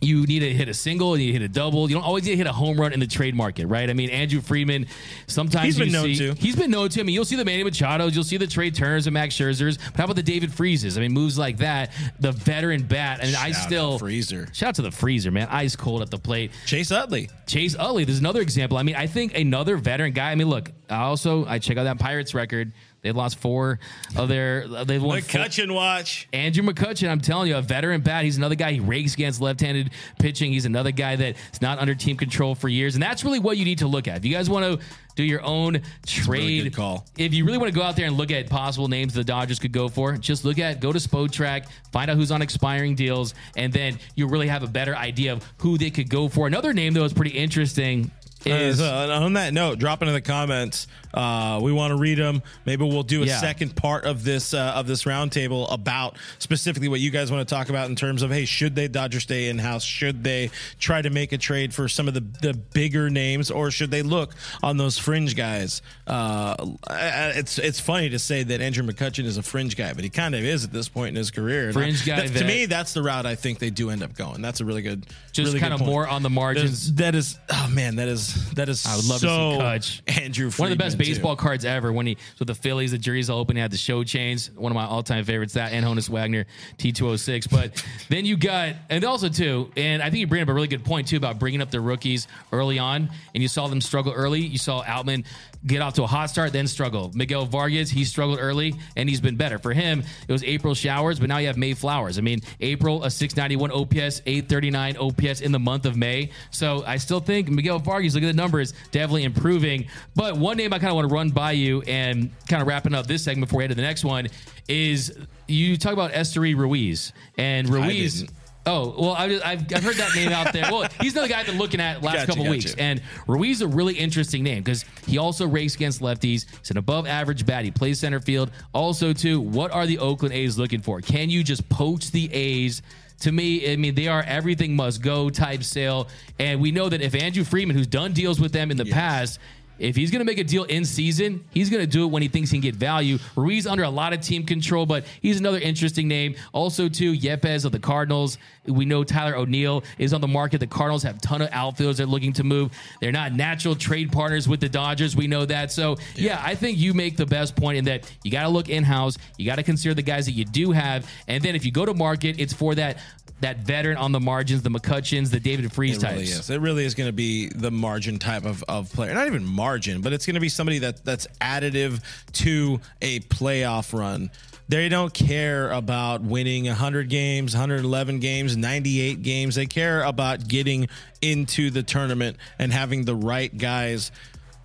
you 0.00 0.26
need 0.26 0.40
to 0.40 0.52
hit 0.52 0.68
a 0.68 0.74
single, 0.74 1.16
you 1.16 1.26
need 1.26 1.32
to 1.32 1.38
hit 1.40 1.50
a 1.50 1.52
double. 1.52 1.88
You 1.88 1.96
don't 1.96 2.04
always 2.04 2.24
need 2.24 2.32
to 2.32 2.36
hit 2.36 2.46
a 2.46 2.52
home 2.52 2.78
run 2.78 2.92
in 2.92 3.00
the 3.00 3.06
trade 3.06 3.34
market, 3.34 3.66
right? 3.66 3.88
I 3.88 3.92
mean, 3.92 4.10
Andrew 4.10 4.40
Friedman, 4.40 4.86
sometimes 5.26 5.64
He's 5.64 5.78
been 5.78 5.86
you 5.88 5.92
known 5.92 6.14
see, 6.14 6.16
to. 6.16 6.34
He's 6.34 6.56
been 6.56 6.70
known 6.70 6.88
to. 6.90 7.00
I 7.00 7.02
mean, 7.02 7.14
you'll 7.14 7.24
see 7.24 7.36
the 7.36 7.44
Manny 7.44 7.64
Machados, 7.64 8.14
you'll 8.14 8.24
see 8.24 8.36
the 8.36 8.46
Trea 8.46 8.70
Turners 8.70 9.06
and 9.06 9.14
Max 9.14 9.34
Scherzers. 9.34 9.78
But 9.78 9.96
how 9.96 10.04
about 10.04 10.16
the 10.16 10.22
David 10.22 10.50
Freeses? 10.50 10.96
I 10.96 11.00
mean, 11.00 11.12
moves 11.12 11.38
like 11.38 11.58
that, 11.58 11.92
the 12.20 12.32
veteran 12.32 12.82
bat. 12.82 13.20
I 13.22 13.26
mean, 13.26 13.36
I 13.36 13.52
Shout 13.52 13.62
still 13.62 13.98
Freezer. 13.98 14.48
Shout 14.52 14.70
out 14.70 14.74
to 14.76 14.82
the 14.82 14.90
freezer, 14.90 15.30
man. 15.30 15.48
Ice 15.50 15.76
cold 15.76 16.02
at 16.02 16.10
the 16.10 16.18
plate. 16.18 16.50
Chase 16.66 16.90
Utley. 16.90 17.30
Chase 17.46 17.76
Utley, 17.78 18.04
there's 18.04 18.18
another 18.18 18.40
example. 18.40 18.76
I 18.78 18.82
mean, 18.82 18.96
I 18.96 19.06
think 19.06 19.36
another 19.36 19.76
veteran 19.76 20.12
guy. 20.12 20.30
I 20.30 20.34
mean, 20.34 20.48
look, 20.48 20.70
I 20.90 21.02
also 21.04 21.46
I 21.46 21.58
check 21.58 21.76
out 21.76 21.84
that 21.84 21.98
Pirates 21.98 22.34
record. 22.34 22.72
They 23.06 23.12
lost 23.12 23.38
four 23.38 23.78
of 24.16 24.28
their. 24.28 24.66
They've 24.84 25.00
won 25.02 25.20
four, 25.22 25.74
watch. 25.74 26.28
Andrew 26.32 26.64
McCutchen, 26.64 27.08
I'm 27.08 27.20
telling 27.20 27.48
you, 27.48 27.56
a 27.56 27.62
veteran 27.62 28.00
bat. 28.00 28.24
He's 28.24 28.36
another 28.36 28.56
guy. 28.56 28.72
He 28.72 28.80
rakes 28.80 29.14
against 29.14 29.40
left-handed 29.40 29.90
pitching. 30.18 30.52
He's 30.52 30.64
another 30.64 30.90
guy 30.90 31.14
that's 31.14 31.62
not 31.62 31.78
under 31.78 31.94
team 31.94 32.16
control 32.16 32.56
for 32.56 32.68
years, 32.68 32.96
and 32.96 33.02
that's 33.02 33.22
really 33.22 33.38
what 33.38 33.56
you 33.58 33.64
need 33.64 33.78
to 33.78 33.86
look 33.86 34.08
at. 34.08 34.16
If 34.16 34.24
you 34.24 34.32
guys 34.32 34.50
want 34.50 34.80
to 34.80 34.84
do 35.14 35.22
your 35.22 35.42
own 35.42 35.80
trade 36.04 36.64
good 36.64 36.76
call. 36.76 37.06
if 37.16 37.32
you 37.32 37.44
really 37.46 37.56
want 37.58 37.72
to 37.72 37.78
go 37.78 37.82
out 37.82 37.96
there 37.96 38.06
and 38.06 38.16
look 38.16 38.30
at 38.30 38.50
possible 38.50 38.86
names 38.86 39.14
the 39.14 39.24
Dodgers 39.24 39.58
could 39.58 39.72
go 39.72 39.88
for, 39.88 40.16
just 40.16 40.44
look 40.44 40.58
at 40.58 40.80
go 40.80 40.92
to 40.92 40.98
Spotrac, 40.98 41.68
find 41.92 42.10
out 42.10 42.16
who's 42.16 42.30
on 42.30 42.42
expiring 42.42 42.94
deals, 42.96 43.34
and 43.56 43.72
then 43.72 43.98
you'll 44.14 44.28
really 44.28 44.48
have 44.48 44.62
a 44.62 44.68
better 44.68 44.94
idea 44.96 45.32
of 45.32 45.48
who 45.58 45.78
they 45.78 45.90
could 45.90 46.10
go 46.10 46.28
for. 46.28 46.46
Another 46.46 46.72
name 46.72 46.92
though 46.92 47.04
is 47.04 47.12
pretty 47.12 47.30
interesting 47.30 48.10
is 48.44 48.80
Uh, 48.80 49.08
on 49.22 49.32
that 49.34 49.52
note, 49.52 49.78
drop 49.78 50.02
into 50.02 50.12
the 50.12 50.20
comments. 50.20 50.86
Uh, 51.16 51.58
we 51.62 51.72
want 51.72 51.90
to 51.92 51.96
read 51.96 52.18
them. 52.18 52.42
Maybe 52.66 52.84
we'll 52.84 53.02
do 53.02 53.22
a 53.22 53.26
Yeah. 53.26 53.40
second 53.40 53.74
part 53.74 54.04
of 54.04 54.22
this 54.22 54.52
uh, 54.52 54.72
of 54.76 54.86
this 54.86 55.04
roundtable 55.04 55.72
about 55.72 56.16
specifically 56.38 56.88
what 56.88 57.00
you 57.00 57.10
guys 57.10 57.32
want 57.32 57.48
to 57.48 57.52
talk 57.54 57.70
about 57.70 57.88
in 57.88 57.96
terms 57.96 58.20
of 58.22 58.30
hey, 58.30 58.44
should 58.44 58.74
they 58.76 58.86
Dodger 58.86 59.20
stay 59.20 59.48
in 59.48 59.58
house? 59.58 59.82
Should 59.82 60.22
they 60.22 60.50
try 60.78 61.00
to 61.00 61.08
make 61.10 61.32
a 61.32 61.38
trade 61.38 61.72
for 61.72 61.88
some 61.88 62.06
of 62.06 62.14
the 62.14 62.20
the 62.42 62.52
bigger 62.54 63.08
names, 63.08 63.50
or 63.50 63.70
should 63.70 63.90
they 63.90 64.02
look 64.02 64.34
on 64.62 64.76
those 64.76 64.98
fringe 64.98 65.34
guys? 65.34 65.80
Uh, 66.06 66.54
it's 66.90 67.58
it's 67.58 67.80
funny 67.80 68.10
to 68.10 68.18
say 68.18 68.42
that 68.42 68.60
Andrew 68.60 68.84
McCutchen 68.86 69.24
is 69.24 69.38
a 69.38 69.42
fringe 69.42 69.74
guy, 69.76 69.92
but 69.94 70.04
he 70.04 70.10
kind 70.10 70.34
of 70.34 70.42
is 70.44 70.64
at 70.64 70.72
this 70.72 70.88
point 70.88 71.08
in 71.10 71.16
his 71.16 71.30
career. 71.30 71.72
Fringe 71.72 72.04
guy 72.04 72.16
that's- 72.16 72.38
to 72.38 72.44
me, 72.46 72.66
that's 72.66 72.92
the 72.92 73.02
route 73.02 73.24
I 73.26 73.34
think 73.36 73.58
they 73.58 73.70
do 73.70 73.90
end 73.90 74.02
up 74.02 74.14
going. 74.14 74.42
That's 74.42 74.60
a 74.60 74.64
really 74.64 74.82
good, 74.82 75.06
Just 75.32 75.46
really 75.48 75.60
good 75.60 75.64
kinda 75.64 75.78
point. 75.78 75.90
more 75.90 76.06
on 76.06 76.22
the 76.22 76.30
margins. 76.30 76.92
That 76.94 77.14
is, 77.14 77.34
that 77.34 77.54
is- 77.54 77.66
oh 77.66 77.68
man, 77.72 77.96
that 77.96 78.08
is 78.08 78.50
that 78.52 78.68
is. 78.68 78.84
I 78.86 78.96
would 78.96 79.04
love 79.06 79.20
so 79.20 79.58
to 79.58 79.82
see 79.82 80.00
Kutch. 80.02 80.22
Andrew, 80.22 80.50
One 80.50 80.70
of 80.72 80.76
the 80.78 80.82
best 80.82 80.96
Friedman. 80.96 81.05
Baseball 81.08 81.36
cards 81.36 81.64
ever 81.64 81.92
when 81.92 82.06
he 82.06 82.16
so 82.36 82.44
the 82.44 82.54
Phillies, 82.54 82.90
the 82.92 82.98
jersey's 82.98 83.30
all 83.30 83.38
open, 83.38 83.56
he 83.56 83.62
had 83.62 83.70
the 83.70 83.76
show 83.76 84.04
chains. 84.04 84.50
One 84.50 84.72
of 84.72 84.76
my 84.76 84.84
all 84.84 85.02
time 85.02 85.24
favorites, 85.24 85.54
that 85.54 85.72
and 85.72 85.84
Honus 85.84 86.08
Wagner 86.08 86.46
T206. 86.78 87.50
But 87.50 87.84
then 88.08 88.24
you 88.24 88.36
got, 88.36 88.74
and 88.90 89.04
also 89.04 89.28
too, 89.28 89.70
and 89.76 90.02
I 90.02 90.10
think 90.10 90.20
you 90.20 90.26
bring 90.26 90.42
up 90.42 90.48
a 90.48 90.54
really 90.54 90.68
good 90.68 90.84
point 90.84 91.08
too 91.08 91.16
about 91.16 91.38
bringing 91.38 91.60
up 91.60 91.70
the 91.70 91.80
rookies 91.80 92.28
early 92.52 92.78
on, 92.78 93.10
and 93.34 93.42
you 93.42 93.48
saw 93.48 93.66
them 93.68 93.80
struggle 93.80 94.12
early. 94.12 94.40
You 94.40 94.58
saw 94.58 94.82
Outman 94.82 95.24
get 95.66 95.82
off 95.82 95.94
to 95.94 96.04
a 96.04 96.06
hot 96.06 96.30
start, 96.30 96.52
then 96.52 96.66
struggle. 96.66 97.10
Miguel 97.14 97.44
Vargas, 97.44 97.90
he 97.90 98.04
struggled 98.04 98.38
early, 98.40 98.74
and 98.96 99.08
he's 99.08 99.20
been 99.20 99.36
better. 99.36 99.58
For 99.58 99.72
him, 99.72 100.02
it 100.28 100.32
was 100.32 100.44
April 100.44 100.74
showers, 100.74 101.18
but 101.18 101.28
now 101.28 101.38
you 101.38 101.48
have 101.48 101.56
May 101.56 101.74
flowers. 101.74 102.18
I 102.18 102.20
mean, 102.20 102.40
April 102.60 103.04
a 103.04 103.10
691 103.10 103.72
OPS, 103.72 104.22
839 104.26 104.96
OPS 104.96 105.40
in 105.40 105.52
the 105.52 105.58
month 105.58 105.86
of 105.86 105.96
May. 105.96 106.30
So 106.50 106.84
I 106.86 106.98
still 106.98 107.20
think 107.20 107.48
Miguel 107.48 107.78
Vargas, 107.78 108.14
look 108.14 108.22
at 108.22 108.28
the 108.28 108.32
numbers, 108.32 108.74
definitely 108.90 109.24
improving. 109.24 109.88
But 110.14 110.36
one 110.36 110.56
name 110.56 110.72
I 110.72 110.78
kind 110.78 110.85
of 110.90 110.96
want 110.96 111.08
to 111.08 111.14
run 111.14 111.30
by 111.30 111.52
you 111.52 111.82
and 111.82 112.30
kind 112.48 112.62
of 112.62 112.68
wrapping 112.68 112.94
up 112.94 113.06
this 113.06 113.24
segment 113.24 113.48
before 113.48 113.58
we 113.58 113.64
head 113.64 113.68
to 113.68 113.74
the 113.74 113.82
next 113.82 114.04
one 114.04 114.28
is 114.68 115.16
you 115.46 115.76
talk 115.76 115.92
about 115.92 116.12
Esteury 116.12 116.56
Ruiz 116.56 117.12
and 117.38 117.68
Ruiz. 117.68 118.24
Oh 118.68 118.96
well, 118.98 119.12
I, 119.12 119.26
I've, 119.44 119.72
I've 119.72 119.84
heard 119.84 119.94
that 119.94 120.12
name 120.16 120.32
out 120.32 120.52
there. 120.52 120.64
Well, 120.72 120.88
he's 121.00 121.12
another 121.12 121.28
guy 121.28 121.38
I've 121.38 121.46
been 121.46 121.56
looking 121.56 121.80
at 121.80 122.02
last 122.02 122.14
Gotcha, 122.14 122.26
couple 122.26 122.42
gotcha. 122.44 122.50
weeks, 122.50 122.74
and 122.74 123.00
Ruiz 123.28 123.58
is 123.58 123.62
a 123.62 123.68
really 123.68 123.94
interesting 123.94 124.42
name 124.42 124.64
because 124.64 124.84
he 125.06 125.18
also 125.18 125.46
rakes 125.46 125.76
against 125.76 126.00
lefties. 126.00 126.46
He's 126.58 126.70
an 126.72 126.76
above 126.76 127.06
average 127.06 127.46
bat. 127.46 127.64
He 127.64 127.70
plays 127.70 128.00
center 128.00 128.18
field. 128.18 128.50
Also, 128.74 129.12
too, 129.12 129.40
what 129.40 129.70
are 129.70 129.86
the 129.86 129.98
Oakland 129.98 130.34
A's 130.34 130.58
looking 130.58 130.80
for? 130.80 131.00
Can 131.00 131.30
you 131.30 131.44
just 131.44 131.68
poach 131.68 132.10
the 132.10 132.32
A's? 132.34 132.82
To 133.20 133.30
me, 133.32 133.72
I 133.72 133.76
mean, 133.76 133.94
they 133.94 134.08
are 134.08 134.22
everything 134.26 134.74
must 134.74 135.00
go 135.00 135.30
type 135.30 135.62
sale, 135.62 136.08
and 136.40 136.60
we 136.60 136.72
know 136.72 136.88
that 136.88 137.00
if 137.00 137.14
Andrew 137.14 137.44
Friedman, 137.44 137.76
who's 137.76 137.86
done 137.86 138.12
deals 138.14 138.40
with 138.40 138.52
them 138.52 138.72
in 138.72 138.76
the 138.76 138.84
past. 138.84 139.38
If 139.78 139.96
he's 139.96 140.10
going 140.10 140.20
to 140.20 140.24
make 140.24 140.38
a 140.38 140.44
deal 140.44 140.64
in 140.64 140.84
season, 140.84 141.44
he's 141.50 141.70
going 141.70 141.82
to 141.82 141.86
do 141.86 142.04
it 142.04 142.08
when 142.08 142.22
he 142.22 142.28
thinks 142.28 142.50
he 142.50 142.56
can 142.58 142.62
get 142.62 142.76
value. 142.76 143.18
Ruiz 143.36 143.66
under 143.66 143.82
a 143.82 143.90
lot 143.90 144.12
of 144.12 144.20
team 144.20 144.44
control, 144.44 144.86
but 144.86 145.04
he's 145.20 145.38
another 145.38 145.58
interesting 145.58 146.08
name. 146.08 146.34
Also, 146.52 146.88
too, 146.88 147.12
Yepez 147.12 147.64
of 147.64 147.72
the 147.72 147.78
Cardinals. 147.78 148.38
We 148.66 148.84
know 148.84 149.04
Tyler 149.04 149.36
O'Neill 149.36 149.84
is 149.98 150.12
on 150.12 150.20
the 150.20 150.28
market. 150.28 150.58
The 150.58 150.66
Cardinals 150.66 151.02
have 151.02 151.16
a 151.16 151.20
ton 151.20 151.42
of 151.42 151.48
outfielders 151.52 151.98
they're 151.98 152.06
looking 152.06 152.32
to 152.34 152.44
move. 152.44 152.72
They're 153.00 153.12
not 153.12 153.32
natural 153.32 153.74
trade 153.74 154.10
partners 154.10 154.48
with 154.48 154.60
the 154.60 154.68
Dodgers. 154.68 155.14
We 155.14 155.26
know 155.26 155.44
that. 155.44 155.70
So, 155.70 155.96
yeah, 156.14 156.40
I 156.44 156.54
think 156.54 156.78
you 156.78 156.94
make 156.94 157.16
the 157.16 157.26
best 157.26 157.54
point 157.56 157.78
in 157.78 157.84
that 157.84 158.10
you 158.24 158.30
got 158.30 158.42
to 158.42 158.48
look 158.48 158.68
in 158.68 158.82
house. 158.82 159.18
You 159.36 159.46
got 159.46 159.56
to 159.56 159.62
consider 159.62 159.94
the 159.94 160.02
guys 160.02 160.26
that 160.26 160.32
you 160.32 160.44
do 160.44 160.72
have. 160.72 161.10
And 161.28 161.42
then 161.42 161.54
if 161.54 161.64
you 161.64 161.72
go 161.72 161.84
to 161.84 161.94
market, 161.94 162.40
it's 162.40 162.52
for 162.52 162.74
that 162.74 162.98
that 163.40 163.58
veteran 163.58 163.96
on 163.98 164.12
the 164.12 164.20
margins, 164.20 164.62
the 164.62 164.70
McCutchens, 164.70 165.30
the 165.30 165.40
David 165.40 165.72
Freese 165.72 166.02
It 166.02 166.10
really 166.10 166.24
is. 166.24 166.50
It 166.50 166.60
really 166.60 166.84
is 166.84 166.94
going 166.94 167.08
to 167.08 167.12
be 167.12 167.48
the 167.48 167.70
margin 167.70 168.18
type 168.18 168.44
of, 168.44 168.64
of 168.64 168.92
player. 168.92 169.12
Not 169.12 169.26
even 169.26 169.44
margin, 169.44 170.00
but 170.00 170.12
it's 170.12 170.24
going 170.24 170.34
to 170.34 170.40
be 170.40 170.48
somebody 170.48 170.78
that 170.80 171.04
that's 171.04 171.26
additive 171.40 172.02
to 172.32 172.80
a 173.02 173.20
playoff 173.20 173.96
run. 173.96 174.30
They 174.68 174.88
don't 174.88 175.14
care 175.14 175.70
about 175.70 176.22
winning 176.22 176.64
100 176.64 177.08
games, 177.08 177.54
111 177.54 178.18
games, 178.18 178.56
98 178.56 179.22
games. 179.22 179.54
They 179.54 179.66
care 179.66 180.02
about 180.02 180.48
getting 180.48 180.88
into 181.22 181.70
the 181.70 181.84
tournament 181.84 182.36
and 182.58 182.72
having 182.72 183.04
the 183.04 183.14
right 183.14 183.56
guys 183.56 184.10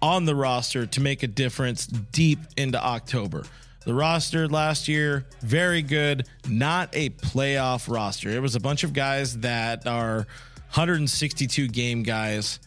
on 0.02 0.26
the 0.26 0.34
roster 0.34 0.88
to 0.88 1.02
make 1.02 1.22
a 1.22 1.28
difference 1.28 1.86
deep 1.86 2.40
into 2.58 2.84
October. 2.84 3.44
The 3.84 3.94
roster 3.94 4.48
last 4.48 4.88
year, 4.88 5.26
very 5.42 5.82
good, 5.82 6.28
not 6.48 6.90
a 6.94 7.10
playoff 7.10 7.92
roster. 7.92 8.30
It 8.30 8.40
was 8.40 8.56
a 8.56 8.60
bunch 8.60 8.84
of 8.84 8.94
guys 8.94 9.40
that 9.40 9.88
are 9.88 10.28
162 10.74 11.68
game 11.68 12.04
guys, 12.04 12.60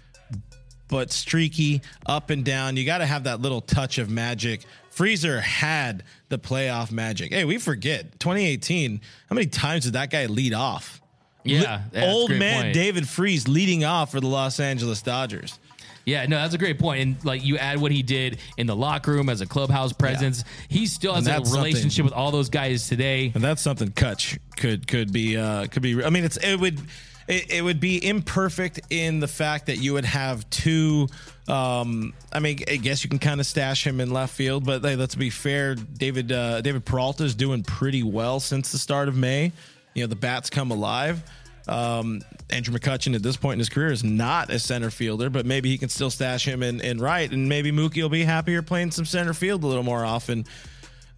but 0.88 1.12
streaky, 1.12 1.82
up 2.04 2.30
and 2.30 2.44
down. 2.44 2.76
You 2.76 2.84
got 2.84 2.98
to 2.98 3.06
have 3.06 3.24
that 3.24 3.40
little 3.40 3.60
touch 3.60 3.98
of 3.98 4.10
magic. 4.10 4.62
Freezer 4.90 5.40
had 5.40 6.02
the 6.28 6.38
playoff 6.38 6.90
magic. 6.90 7.32
Hey, 7.32 7.44
we 7.44 7.58
forget 7.58 8.18
2018. 8.18 9.00
How 9.28 9.34
many 9.34 9.46
times 9.46 9.84
did 9.84 9.92
that 9.94 10.10
guy 10.10 10.26
lead 10.26 10.52
off? 10.52 11.00
Yeah, 11.44 11.82
that's 11.92 12.12
old 12.12 12.30
man 12.30 12.62
point. 12.62 12.74
David 12.74 13.08
Freese 13.08 13.46
leading 13.46 13.84
off 13.84 14.10
for 14.10 14.20
the 14.20 14.26
Los 14.26 14.58
Angeles 14.58 15.02
Dodgers. 15.02 15.58
Yeah, 16.04 16.26
no, 16.26 16.36
that's 16.36 16.54
a 16.54 16.58
great 16.58 16.78
point. 16.78 17.00
And 17.00 17.24
like 17.24 17.44
you 17.44 17.56
add 17.56 17.80
what 17.80 17.90
he 17.92 18.02
did 18.02 18.38
in 18.56 18.66
the 18.66 18.76
locker 18.76 19.12
room 19.12 19.28
as 19.28 19.40
a 19.40 19.46
clubhouse 19.46 19.92
presence, 19.92 20.44
he 20.68 20.86
still 20.86 21.14
has 21.14 21.26
a 21.26 21.40
relationship 21.40 22.04
with 22.04 22.14
all 22.14 22.30
those 22.30 22.50
guys 22.50 22.88
today. 22.88 23.32
And 23.34 23.42
that's 23.42 23.62
something 23.62 23.88
Kutch 23.90 24.38
could 24.56 24.86
could 24.86 25.12
be 25.12 25.36
uh 25.36 25.66
could 25.66 25.82
be 25.82 26.04
I 26.04 26.10
mean 26.10 26.24
it's 26.24 26.36
it 26.36 26.60
would 26.60 26.80
it, 27.26 27.50
it 27.50 27.62
would 27.64 27.80
be 27.80 28.06
imperfect 28.06 28.80
in 28.90 29.18
the 29.20 29.28
fact 29.28 29.66
that 29.66 29.78
you 29.78 29.94
would 29.94 30.04
have 30.04 30.48
two 30.50 31.08
um 31.48 32.12
I 32.32 32.40
mean 32.40 32.58
I 32.68 32.76
guess 32.76 33.02
you 33.02 33.08
can 33.10 33.18
kind 33.18 33.40
of 33.40 33.46
stash 33.46 33.86
him 33.86 34.00
in 34.00 34.10
left 34.12 34.34
field 34.34 34.64
but 34.64 34.84
hey, 34.84 34.96
let's 34.96 35.14
be 35.14 35.30
fair 35.30 35.74
David 35.74 36.30
uh 36.32 36.60
David 36.60 36.84
Peralta 36.84 37.24
is 37.24 37.34
doing 37.34 37.62
pretty 37.62 38.02
well 38.02 38.40
since 38.40 38.72
the 38.72 38.78
start 38.78 39.08
of 39.08 39.16
May. 39.16 39.52
You 39.94 40.02
know 40.02 40.08
the 40.08 40.16
bats 40.16 40.50
come 40.50 40.70
alive. 40.70 41.22
Um, 41.66 42.20
Andrew 42.50 42.76
McCutchen 42.76 43.14
at 43.14 43.22
this 43.22 43.36
point 43.36 43.54
in 43.54 43.58
his 43.58 43.68
career 43.68 43.90
is 43.90 44.04
not 44.04 44.50
a 44.50 44.58
center 44.58 44.90
fielder, 44.90 45.30
but 45.30 45.46
maybe 45.46 45.70
he 45.70 45.78
can 45.78 45.88
still 45.88 46.10
stash 46.10 46.46
him 46.46 46.62
in, 46.62 46.80
in 46.80 46.98
right, 46.98 47.30
and 47.30 47.48
maybe 47.48 47.72
Mookie 47.72 48.02
will 48.02 48.08
be 48.08 48.24
happier 48.24 48.62
playing 48.62 48.90
some 48.90 49.04
center 49.04 49.34
field 49.34 49.64
a 49.64 49.66
little 49.66 49.82
more 49.82 50.04
often. 50.04 50.44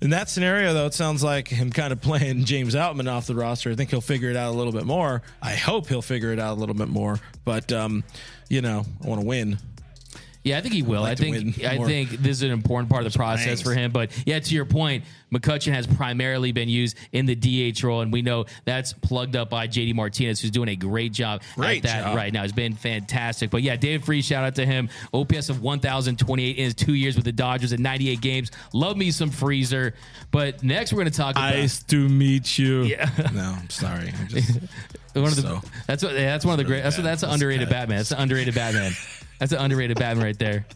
In 0.00 0.10
that 0.10 0.28
scenario, 0.28 0.74
though, 0.74 0.86
it 0.86 0.94
sounds 0.94 1.24
like 1.24 1.48
him 1.48 1.70
kind 1.70 1.92
of 1.92 2.00
playing 2.00 2.44
James 2.44 2.74
Outman 2.74 3.10
off 3.10 3.26
the 3.26 3.34
roster. 3.34 3.70
I 3.70 3.74
think 3.74 3.90
he'll 3.90 4.00
figure 4.00 4.28
it 4.30 4.36
out 4.36 4.52
a 4.52 4.56
little 4.56 4.72
bit 4.72 4.84
more. 4.84 5.22
I 5.40 5.54
hope 5.54 5.88
he'll 5.88 6.02
figure 6.02 6.32
it 6.32 6.38
out 6.38 6.56
a 6.56 6.60
little 6.60 6.74
bit 6.74 6.88
more. 6.88 7.18
But 7.44 7.72
um, 7.72 8.04
you 8.48 8.60
know, 8.60 8.84
I 9.02 9.06
want 9.06 9.22
to 9.22 9.26
win. 9.26 9.58
Yeah, 10.46 10.58
I 10.58 10.60
think 10.60 10.74
he 10.74 10.82
will. 10.82 11.02
like 11.02 11.10
I 11.10 11.14
think 11.16 11.64
I 11.64 11.76
think 11.84 12.10
this 12.10 12.36
is 12.36 12.42
an 12.44 12.52
important 12.52 12.88
part 12.88 13.04
of 13.04 13.12
the 13.12 13.18
process 13.18 13.46
bangs. 13.46 13.62
for 13.62 13.74
him. 13.74 13.90
But 13.90 14.12
yeah, 14.24 14.38
to 14.38 14.54
your 14.54 14.64
point, 14.64 15.02
McCutchen 15.34 15.72
has 15.72 15.88
primarily 15.88 16.52
been 16.52 16.68
used 16.68 16.96
in 17.10 17.26
the 17.26 17.34
DH 17.34 17.82
role, 17.82 18.00
and 18.00 18.12
we 18.12 18.22
know 18.22 18.44
that's 18.64 18.92
plugged 18.92 19.34
up 19.34 19.50
by 19.50 19.66
JD 19.66 19.96
Martinez, 19.96 20.40
who's 20.40 20.52
doing 20.52 20.68
a 20.68 20.76
great 20.76 21.12
job 21.12 21.42
Great 21.56 21.78
at 21.78 21.82
that 21.90 22.04
job. 22.04 22.16
right 22.16 22.32
now. 22.32 22.44
It's 22.44 22.52
been 22.52 22.74
fantastic. 22.74 23.50
But 23.50 23.62
yeah, 23.62 23.74
David 23.74 24.04
Freese, 24.06 24.24
shout 24.24 24.44
out 24.44 24.54
to 24.54 24.64
him. 24.64 24.88
OPS 25.12 25.48
of 25.48 25.62
1,028 25.62 26.56
in 26.56 26.64
his 26.64 26.74
two 26.74 26.94
years 26.94 27.16
with 27.16 27.24
the 27.24 27.32
Dodgers 27.32 27.72
in 27.72 27.82
98 27.82 28.20
games. 28.20 28.52
Love 28.72 28.96
me 28.96 29.10
some 29.10 29.30
Freezer. 29.30 29.94
But 30.30 30.62
next, 30.62 30.92
we're 30.92 31.00
going 31.02 31.10
to 31.10 31.18
talk 31.18 31.32
about 31.34 31.54
Nice 31.54 31.82
to 31.82 32.08
meet 32.08 32.56
you. 32.56 32.82
Yeah. 32.84 33.10
No, 33.34 33.56
I'm 33.58 33.68
sorry. 33.68 34.12
I'm 34.16 34.28
just, 34.28 34.50
one 35.14 35.24
of 35.24 35.34
the. 35.34 35.42
So- 35.42 35.62
that's 35.88 36.04
what. 36.04 36.12
That's 36.14 36.44
one 36.44 36.52
of 36.52 36.58
the 36.58 36.64
great. 36.64 36.84
That's 36.84 36.94
bad. 36.94 37.04
that's 37.04 37.24
an 37.24 37.30
underrated 37.30 37.68
bad. 37.68 37.88
Batman. 37.88 37.98
That's 37.98 38.12
an 38.12 38.18
underrated 38.18 38.54
Batman. 38.54 38.92
That's 39.38 39.52
an 39.52 39.58
underrated 39.58 39.98
Batman 39.98 40.24
right 40.24 40.38
there. 40.38 40.66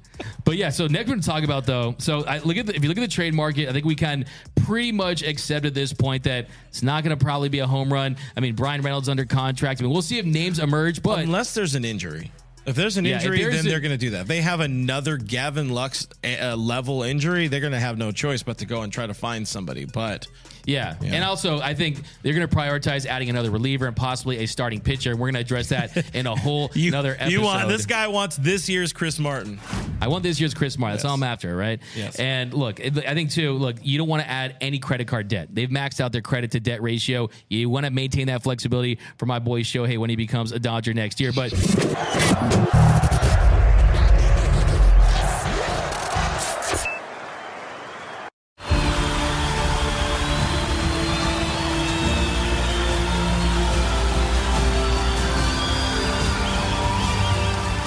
But 0.44 0.56
yeah, 0.56 0.70
so 0.70 0.86
next 0.86 1.06
we're 1.06 1.14
going 1.14 1.20
to 1.20 1.26
talk 1.26 1.44
about 1.44 1.64
though. 1.64 1.94
So 1.98 2.24
I 2.26 2.38
look 2.38 2.56
at 2.56 2.66
the, 2.66 2.76
if 2.76 2.82
you 2.82 2.88
look 2.88 2.98
at 2.98 3.02
the 3.02 3.08
trade 3.08 3.34
market, 3.34 3.68
I 3.68 3.72
think 3.72 3.86
we 3.86 3.94
can 3.94 4.26
pretty 4.64 4.92
much 4.92 5.22
accept 5.22 5.64
at 5.64 5.74
this 5.74 5.92
point 5.92 6.24
that 6.24 6.48
it's 6.68 6.82
not 6.82 7.04
going 7.04 7.16
to 7.16 7.22
probably 7.22 7.48
be 7.48 7.60
a 7.60 7.66
home 7.66 7.92
run. 7.92 8.16
I 8.36 8.40
mean, 8.40 8.54
Bryan 8.54 8.82
Reynolds 8.82 9.08
under 9.08 9.24
contract. 9.24 9.80
I 9.80 9.84
mean, 9.84 9.92
we'll 9.92 10.02
see 10.02 10.18
if 10.18 10.26
names 10.26 10.58
emerge, 10.58 11.02
but 11.02 11.20
unless 11.20 11.54
there's 11.54 11.74
an 11.74 11.84
injury. 11.84 12.30
If 12.66 12.76
there's 12.76 12.96
an 12.98 13.04
Yeah, 13.04 13.16
injury, 13.16 13.38
there's 13.42 13.56
then 13.56 13.66
a- 13.66 13.68
they're 13.70 13.80
going 13.80 13.92
to 13.92 13.96
do 13.98 14.10
that. 14.10 14.22
If 14.22 14.26
they 14.28 14.40
have 14.42 14.60
another 14.60 15.16
Gavin 15.16 15.70
Lux 15.70 16.06
uh, 16.24 16.54
level 16.56 17.02
injury, 17.02 17.48
they're 17.48 17.60
going 17.60 17.72
to 17.72 17.78
have 17.80 17.98
no 17.98 18.12
choice 18.12 18.42
but 18.42 18.58
to 18.58 18.66
go 18.66 18.82
and 18.82 18.92
try 18.92 19.06
to 19.06 19.14
find 19.14 19.46
somebody. 19.48 19.86
But 19.86 20.26
Yeah. 20.66 20.94
And 21.02 21.24
also, 21.24 21.58
I 21.60 21.74
think 21.74 22.00
they're 22.22 22.34
going 22.34 22.46
to 22.46 22.54
prioritize 22.54 23.06
adding 23.06 23.30
another 23.30 23.50
reliever 23.50 23.86
and 23.86 23.96
possibly 23.96 24.38
a 24.38 24.46
starting 24.46 24.80
pitcher. 24.80 25.10
And 25.10 25.18
we're 25.18 25.28
going 25.28 25.34
to 25.34 25.40
address 25.40 25.70
that 25.70 26.14
in 26.14 26.26
a 26.26 26.36
whole 26.36 26.70
you, 26.74 26.88
another 26.90 27.12
episode. 27.12 27.32
you 27.32 27.40
want 27.42 27.66
this 27.68 27.86
guy 27.86 28.06
wants 28.08 28.36
this 28.36 28.68
year's 28.68 28.92
Chris 28.92 29.18
Martin. 29.18 29.58
I 30.02 30.08
want 30.08 30.22
this 30.22 30.38
year's 30.38 30.54
Chris 30.54 30.78
Martin. 30.78 30.96
That's 30.96 31.04
all 31.06 31.14
I'm 31.14 31.22
after, 31.22 31.56
right? 31.56 31.80
Yes. 31.96 32.16
And 32.20 32.52
look, 32.54 32.78
I 32.80 33.14
think 33.14 33.30
too. 33.30 33.52
Look, 33.54 33.76
you 33.82 33.98
don't 33.98 34.08
want 34.08 34.22
to 34.22 34.30
add 34.30 34.56
any 34.60 34.78
credit 34.78 35.08
card 35.08 35.28
debt. 35.28 35.48
They've 35.52 35.68
maxed 35.68 36.00
out 36.00 36.12
their 36.12 36.22
credit 36.22 36.50
to 36.52 36.60
debt 36.60 36.82
ratio. 36.82 37.30
You 37.48 37.68
want 37.70 37.86
to 37.86 37.90
maintain 37.90 38.26
that 38.28 38.42
flexibility 38.42 38.98
for 39.16 39.26
my 39.26 39.38
boy 39.38 39.62
Shohei 39.62 39.98
when 39.98 40.10
he 40.10 40.16
becomes 40.16 40.52
a 40.52 40.58
Dodger 40.58 40.92
next 40.94 41.20
year. 41.20 41.32
But 41.32 41.52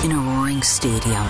In 0.03 0.11
a 0.11 0.17
roaring 0.17 0.61
stadium, 0.61 1.25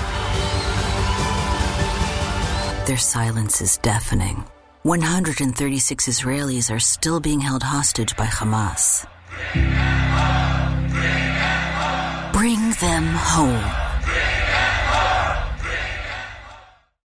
their 2.88 2.98
silence 2.98 3.62
is 3.62 3.78
deafening. 3.78 4.44
136 4.82 6.08
Israelis 6.08 6.70
are 6.70 6.80
still 6.80 7.20
being 7.20 7.40
held 7.40 7.64
hostage 7.64 8.16
by 8.18 8.26
Hamas. 8.26 9.06
Them 12.80 13.06
home. 13.14 13.83